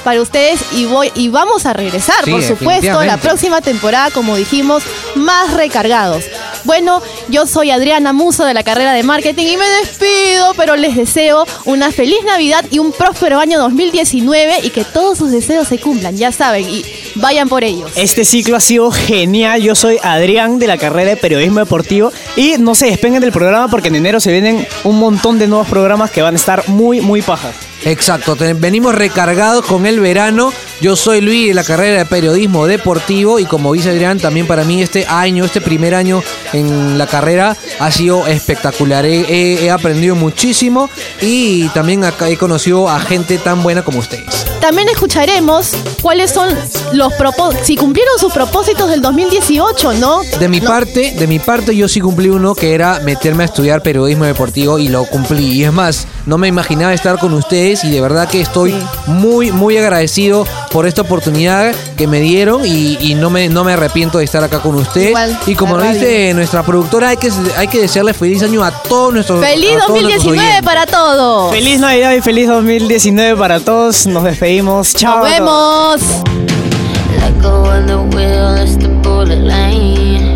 para 0.04 0.22
ustedes 0.22 0.60
y 0.72 0.86
voy 0.86 1.12
y 1.14 1.28
vamos 1.28 1.66
a 1.66 1.74
regresar, 1.74 2.24
Sí, 2.24 2.30
por 2.30 2.42
supuesto, 2.42 3.02
la 3.04 3.18
próxima 3.18 3.60
temporada, 3.60 4.10
como 4.10 4.34
dijimos, 4.36 4.82
más 5.14 5.52
recargados. 5.52 6.24
Bueno, 6.70 7.02
yo 7.28 7.48
soy 7.48 7.72
Adriana 7.72 8.12
Muso 8.12 8.44
de 8.44 8.54
la 8.54 8.62
carrera 8.62 8.92
de 8.92 9.02
marketing 9.02 9.44
y 9.44 9.56
me 9.56 9.66
despido, 9.82 10.54
pero 10.56 10.76
les 10.76 10.94
deseo 10.94 11.44
una 11.64 11.90
feliz 11.90 12.18
Navidad 12.24 12.64
y 12.70 12.78
un 12.78 12.92
próspero 12.92 13.40
año 13.40 13.58
2019 13.58 14.60
y 14.62 14.70
que 14.70 14.84
todos 14.84 15.18
sus 15.18 15.32
deseos 15.32 15.66
se 15.66 15.80
cumplan, 15.80 16.16
ya 16.16 16.30
saben, 16.30 16.70
y 16.70 16.84
vayan 17.16 17.48
por 17.48 17.64
ellos. 17.64 17.90
Este 17.96 18.24
ciclo 18.24 18.56
ha 18.56 18.60
sido 18.60 18.92
genial. 18.92 19.60
Yo 19.60 19.74
soy 19.74 19.98
Adrián 20.00 20.60
de 20.60 20.68
la 20.68 20.78
carrera 20.78 21.10
de 21.10 21.16
periodismo 21.16 21.58
deportivo 21.58 22.12
y 22.36 22.54
no 22.60 22.76
se 22.76 22.86
despeguen 22.86 23.20
del 23.20 23.32
programa 23.32 23.66
porque 23.66 23.88
en 23.88 23.96
enero 23.96 24.20
se 24.20 24.30
vienen 24.30 24.64
un 24.84 24.96
montón 25.00 25.40
de 25.40 25.48
nuevos 25.48 25.66
programas 25.66 26.12
que 26.12 26.22
van 26.22 26.34
a 26.34 26.36
estar 26.36 26.68
muy, 26.68 27.00
muy 27.00 27.20
pajas. 27.20 27.56
Exacto, 27.84 28.36
venimos 28.38 28.94
recargados 28.94 29.66
con 29.66 29.86
el 29.86 29.98
verano. 29.98 30.52
Yo 30.80 30.96
soy 30.96 31.20
Luis 31.20 31.48
de 31.48 31.54
la 31.54 31.62
carrera 31.62 31.98
de 31.98 32.06
periodismo 32.06 32.66
deportivo 32.66 33.38
y 33.38 33.44
como 33.44 33.74
dice 33.74 33.90
Adrián, 33.90 34.18
también 34.18 34.46
para 34.46 34.64
mí 34.64 34.82
este 34.82 35.04
año, 35.06 35.44
este 35.44 35.60
primer 35.60 35.94
año 35.94 36.22
en 36.54 36.96
la 36.96 37.06
carrera 37.06 37.54
ha 37.78 37.90
sido 37.90 38.26
espectacular. 38.26 39.04
He, 39.04 39.64
he- 39.64 39.70
aprendido 39.70 40.14
muchísimo 40.16 40.88
y 41.20 41.68
también 41.68 42.02
acá 42.04 42.28
he 42.30 42.36
conocido 42.38 42.88
a 42.88 42.98
gente 42.98 43.36
tan 43.38 43.62
buena 43.62 43.82
como 43.84 43.98
ustedes. 43.98 44.46
También 44.60 44.88
escucharemos 44.88 45.72
cuáles 46.02 46.30
son 46.30 46.48
los 46.92 47.12
propósitos, 47.14 47.66
si 47.66 47.76
cumplieron 47.76 48.18
sus 48.18 48.32
propósitos 48.32 48.88
del 48.90 49.00
2018, 49.02 49.94
¿no? 49.94 50.22
De 50.38 50.48
mi 50.48 50.60
No, 50.60 50.66
parte, 50.70 51.12
de 51.12 51.26
mi 51.26 51.38
parte 51.38 51.76
yo 51.76 51.88
sí 51.88 52.00
cumplí 52.00 52.28
uno 52.30 52.54
que 52.54 52.74
era 52.74 53.00
meterme 53.00 53.42
a 53.44 53.46
estudiar 53.46 53.82
periodismo 53.82 54.24
deportivo 54.24 54.78
y 54.78 54.88
lo 54.88 55.04
cumplí. 55.04 55.52
Y 55.60 55.64
es 55.64 55.72
más, 55.72 56.06
no 56.26 56.38
me 56.38 56.48
imaginaba 56.48 56.92
estar 56.92 57.18
con 57.18 57.32
ustedes 57.34 57.84
y 57.84 57.90
de 57.90 58.00
verdad 58.00 58.28
que 58.28 58.40
estoy 58.40 58.74
muy, 59.06 59.52
muy 59.52 59.76
agradecido 59.76 60.46
por 60.70 60.86
esta 60.86 61.02
oportunidad 61.02 61.74
que 61.96 62.06
me 62.06 62.20
dieron 62.20 62.64
y, 62.64 62.98
y 63.00 63.14
no, 63.14 63.30
me, 63.30 63.48
no 63.48 63.64
me 63.64 63.72
arrepiento 63.72 64.18
de 64.18 64.24
estar 64.24 64.42
acá 64.42 64.60
con 64.60 64.74
ustedes. 64.74 65.08
Igual, 65.08 65.38
y 65.46 65.54
como 65.54 65.76
radio. 65.76 65.92
dice 65.92 66.34
nuestra 66.34 66.62
productora, 66.62 67.08
hay 67.08 67.16
que, 67.16 67.30
hay 67.56 67.68
que 67.68 67.80
desearle 67.80 68.14
feliz 68.14 68.42
año 68.42 68.62
a 68.64 68.70
todos 68.70 69.12
nuestros 69.12 69.40
¡Feliz 69.40 69.76
a 69.82 69.86
todos 69.86 70.02
nuestros 70.02 70.24
2019 70.24 70.38
oyentes. 70.38 70.64
para 70.64 70.86
todos! 70.86 71.52
Feliz 71.52 71.80
Navidad 71.80 72.12
y 72.12 72.20
feliz 72.20 72.48
2019 72.48 73.36
para 73.36 73.60
todos. 73.60 74.06
Nos 74.06 74.24
despedimos. 74.24 74.94
Chao. 74.94 75.18
¡Nos 75.18 75.30
vemos! 75.30 76.00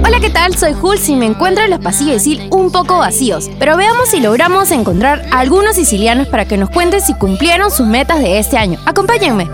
Hola, 0.07 0.21
¿qué 0.21 0.29
tal? 0.29 0.55
Soy 0.55 0.75
Jules 0.75 1.09
y 1.09 1.17
me 1.17 1.25
encuentro 1.25 1.65
en 1.65 1.71
los 1.71 1.81
pasillos 1.81 2.13
de 2.13 2.21
Sil 2.21 2.39
un 2.51 2.71
poco 2.71 2.99
vacíos. 2.99 3.49
Pero 3.59 3.79
veamos 3.79 4.11
si 4.11 4.21
logramos 4.21 4.71
encontrar 4.71 5.25
a 5.33 5.39
algunos 5.39 5.77
sicilianos 5.77 6.29
para 6.29 6.45
que 6.45 6.59
nos 6.59 6.69
cuenten 6.69 7.01
si 7.01 7.15
cumplieron 7.15 7.71
sus 7.71 7.87
metas 7.87 8.19
de 8.19 8.39
este 8.39 8.59
año. 8.59 8.79
Acompáñenme. 8.85 9.49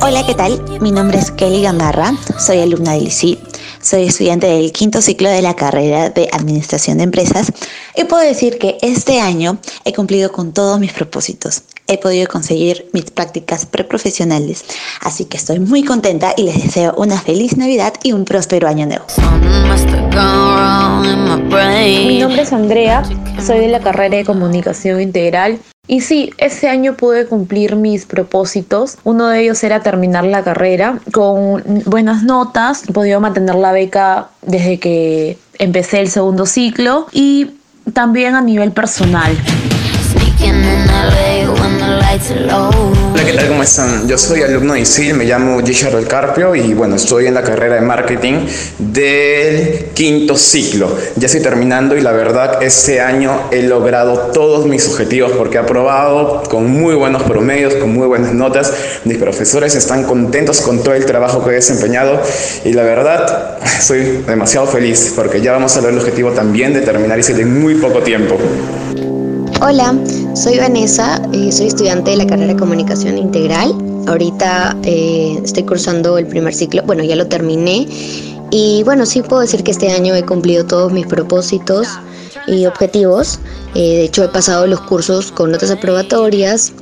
Hola, 0.00 0.24
¿qué 0.24 0.34
tal? 0.34 0.64
Mi 0.80 0.90
nombre 0.90 1.18
es 1.18 1.30
Kelly 1.30 1.60
Gambarra, 1.60 2.14
soy 2.38 2.60
alumna 2.60 2.92
del 2.92 3.08
ICI, 3.08 3.38
soy 3.82 4.04
estudiante 4.04 4.46
del 4.46 4.72
quinto 4.72 5.00
ciclo 5.00 5.30
de 5.30 5.42
la 5.42 5.54
carrera 5.54 6.10
de 6.10 6.28
Administración 6.32 6.98
de 6.98 7.04
Empresas 7.04 7.52
y 7.96 8.04
puedo 8.04 8.22
decir 8.22 8.58
que 8.58 8.78
este 8.82 9.20
año 9.20 9.58
he 9.84 9.92
cumplido 9.92 10.32
con 10.32 10.52
todos 10.52 10.78
mis 10.78 10.92
propósitos. 10.92 11.62
He 11.86 11.98
podido 11.98 12.28
conseguir 12.28 12.88
mis 12.92 13.10
prácticas 13.10 13.66
preprofesionales, 13.66 14.64
así 15.00 15.24
que 15.24 15.36
estoy 15.36 15.58
muy 15.58 15.82
contenta 15.82 16.34
y 16.36 16.44
les 16.44 16.62
deseo 16.62 16.94
una 16.96 17.20
feliz 17.20 17.56
Navidad 17.56 17.94
y 18.02 18.12
un 18.12 18.24
próspero 18.24 18.68
año 18.68 18.86
nuevo. 18.86 19.06
Mi 21.84 22.18
nombre 22.18 22.42
es 22.42 22.52
Andrea, 22.52 23.02
soy 23.44 23.60
de 23.60 23.68
la 23.68 23.80
carrera 23.80 24.18
de 24.18 24.24
comunicación 24.24 25.00
integral 25.00 25.58
y 25.90 26.02
sí, 26.02 26.30
este 26.38 26.68
año 26.68 26.94
pude 26.94 27.26
cumplir 27.26 27.74
mis 27.74 28.06
propósitos. 28.06 28.96
Uno 29.02 29.26
de 29.26 29.42
ellos 29.42 29.64
era 29.64 29.80
terminar 29.80 30.24
la 30.24 30.44
carrera 30.44 31.00
con 31.10 31.64
buenas 31.84 32.22
notas. 32.22 32.84
Podido 32.94 33.18
mantener 33.18 33.56
la 33.56 33.72
beca 33.72 34.28
desde 34.40 34.78
que 34.78 35.36
empecé 35.58 35.98
el 35.98 36.08
segundo 36.08 36.46
ciclo 36.46 37.08
y 37.10 37.56
también 37.92 38.36
a 38.36 38.40
nivel 38.40 38.70
personal. 38.70 39.36
Hola, 43.12 43.24
¿qué 43.26 43.32
tal? 43.34 43.48
¿Cómo 43.48 43.62
están? 43.62 44.08
Yo 44.08 44.16
soy 44.16 44.42
alumno 44.42 44.72
de 44.72 44.80
ISIL, 44.80 45.14
me 45.14 45.24
llamo 45.24 45.60
Gisha 45.62 45.90
del 45.90 46.06
Carpio 46.06 46.54
y 46.54 46.72
bueno, 46.72 46.96
estoy 46.96 47.26
en 47.26 47.34
la 47.34 47.42
carrera 47.42 47.74
de 47.74 47.82
marketing 47.82 48.46
del 48.78 49.90
quinto 49.92 50.36
ciclo. 50.38 50.96
Ya 51.16 51.26
estoy 51.26 51.42
terminando 51.42 51.94
y 51.96 52.00
la 52.00 52.12
verdad 52.12 52.62
este 52.62 53.00
año 53.00 53.48
he 53.50 53.62
logrado 53.62 54.30
todos 54.32 54.66
mis 54.66 54.88
objetivos 54.88 55.32
porque 55.32 55.58
he 55.58 55.60
aprobado 55.60 56.42
con 56.48 56.70
muy 56.70 56.94
buenos 56.94 57.22
promedios, 57.24 57.74
con 57.74 57.92
muy 57.92 58.06
buenas 58.06 58.32
notas. 58.32 58.72
Mis 59.04 59.18
profesores 59.18 59.74
están 59.74 60.04
contentos 60.04 60.62
con 60.62 60.82
todo 60.82 60.94
el 60.94 61.04
trabajo 61.04 61.44
que 61.44 61.50
he 61.50 61.54
desempeñado 61.54 62.20
y 62.64 62.72
la 62.72 62.82
verdad 62.82 63.58
soy 63.80 64.22
demasiado 64.26 64.66
feliz 64.66 65.12
porque 65.14 65.42
ya 65.42 65.52
vamos 65.52 65.72
a 65.72 65.76
lograr 65.76 65.94
el 65.94 66.00
objetivo 66.00 66.30
también 66.30 66.72
de 66.72 66.80
terminar 66.80 67.18
ISIL 67.18 67.40
en 67.40 67.60
muy 67.60 67.74
poco 67.74 68.00
tiempo. 68.00 68.38
Hola, 69.62 69.94
soy 70.34 70.56
Vanessa, 70.56 71.20
eh, 71.34 71.52
soy 71.52 71.66
estudiante 71.66 72.12
de 72.12 72.16
la 72.16 72.26
carrera 72.26 72.54
de 72.54 72.58
Comunicación 72.58 73.18
Integral. 73.18 73.74
Ahorita 74.06 74.74
eh, 74.84 75.38
estoy 75.44 75.64
cursando 75.64 76.16
el 76.16 76.26
primer 76.26 76.54
ciclo, 76.54 76.82
bueno, 76.84 77.04
ya 77.04 77.14
lo 77.14 77.26
terminé. 77.26 77.86
Y 78.50 78.82
bueno, 78.84 79.04
sí 79.04 79.20
puedo 79.20 79.42
decir 79.42 79.62
que 79.62 79.70
este 79.70 79.92
año 79.92 80.14
he 80.14 80.22
cumplido 80.24 80.64
todos 80.64 80.90
mis 80.92 81.06
propósitos 81.06 81.88
y 82.46 82.64
objetivos. 82.64 83.38
Eh, 83.74 83.96
de 83.96 84.04
hecho, 84.04 84.24
he 84.24 84.28
pasado 84.28 84.66
los 84.66 84.80
cursos 84.80 85.30
con 85.30 85.50
notas 85.50 85.70
aprobatorias. 85.70 86.72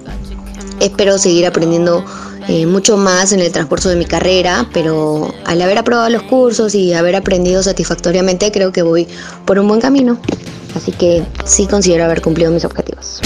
Espero 0.78 1.18
seguir 1.18 1.46
aprendiendo 1.46 2.04
eh, 2.46 2.64
mucho 2.64 2.96
más 2.96 3.32
en 3.32 3.40
el 3.40 3.50
transcurso 3.50 3.88
de 3.88 3.96
mi 3.96 4.04
carrera, 4.04 4.68
pero 4.72 5.34
al 5.46 5.60
haber 5.60 5.78
aprobado 5.78 6.08
los 6.10 6.22
cursos 6.22 6.76
y 6.76 6.94
haber 6.94 7.16
aprendido 7.16 7.60
satisfactoriamente, 7.60 8.52
creo 8.52 8.70
que 8.70 8.82
voy 8.82 9.08
por 9.44 9.58
un 9.58 9.66
buen 9.66 9.80
camino. 9.80 10.16
Así 10.74 10.92
que 10.92 11.24
sí 11.44 11.66
considero 11.66 12.04
haber 12.04 12.22
cumplido 12.22 12.50
mis 12.50 12.64
objetivos. 12.64 13.20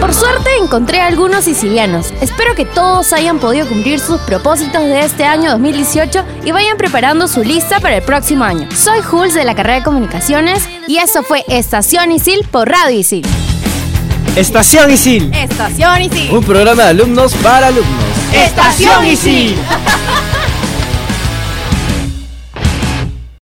Por 0.00 0.14
suerte 0.14 0.50
encontré 0.62 1.00
a 1.00 1.06
algunos 1.06 1.44
sicilianos. 1.44 2.12
Espero 2.20 2.54
que 2.54 2.64
todos 2.64 3.12
hayan 3.12 3.38
podido 3.38 3.66
cumplir 3.66 3.98
sus 3.98 4.20
propósitos 4.20 4.82
de 4.82 5.00
este 5.00 5.24
año 5.24 5.50
2018 5.50 6.24
y 6.44 6.52
vayan 6.52 6.76
preparando 6.76 7.26
su 7.28 7.42
lista 7.42 7.80
para 7.80 7.96
el 7.96 8.02
próximo 8.02 8.44
año. 8.44 8.68
Soy 8.72 9.00
Jules 9.02 9.34
de 9.34 9.44
la 9.44 9.54
carrera 9.54 9.78
de 9.78 9.84
comunicaciones 9.84 10.68
y 10.86 10.98
eso 10.98 11.22
fue 11.22 11.44
Estación 11.48 12.12
Isil 12.12 12.46
por 12.50 12.68
Radio 12.68 12.98
Isil. 12.98 13.26
Estación 14.36 14.90
Isil. 14.90 15.32
Estación 15.34 16.02
Isil. 16.02 16.30
Un 16.30 16.44
programa 16.44 16.84
de 16.84 16.88
alumnos 16.90 17.34
para 17.36 17.68
alumnos. 17.68 18.04
Estación 18.32 19.06
Isil. 19.06 19.56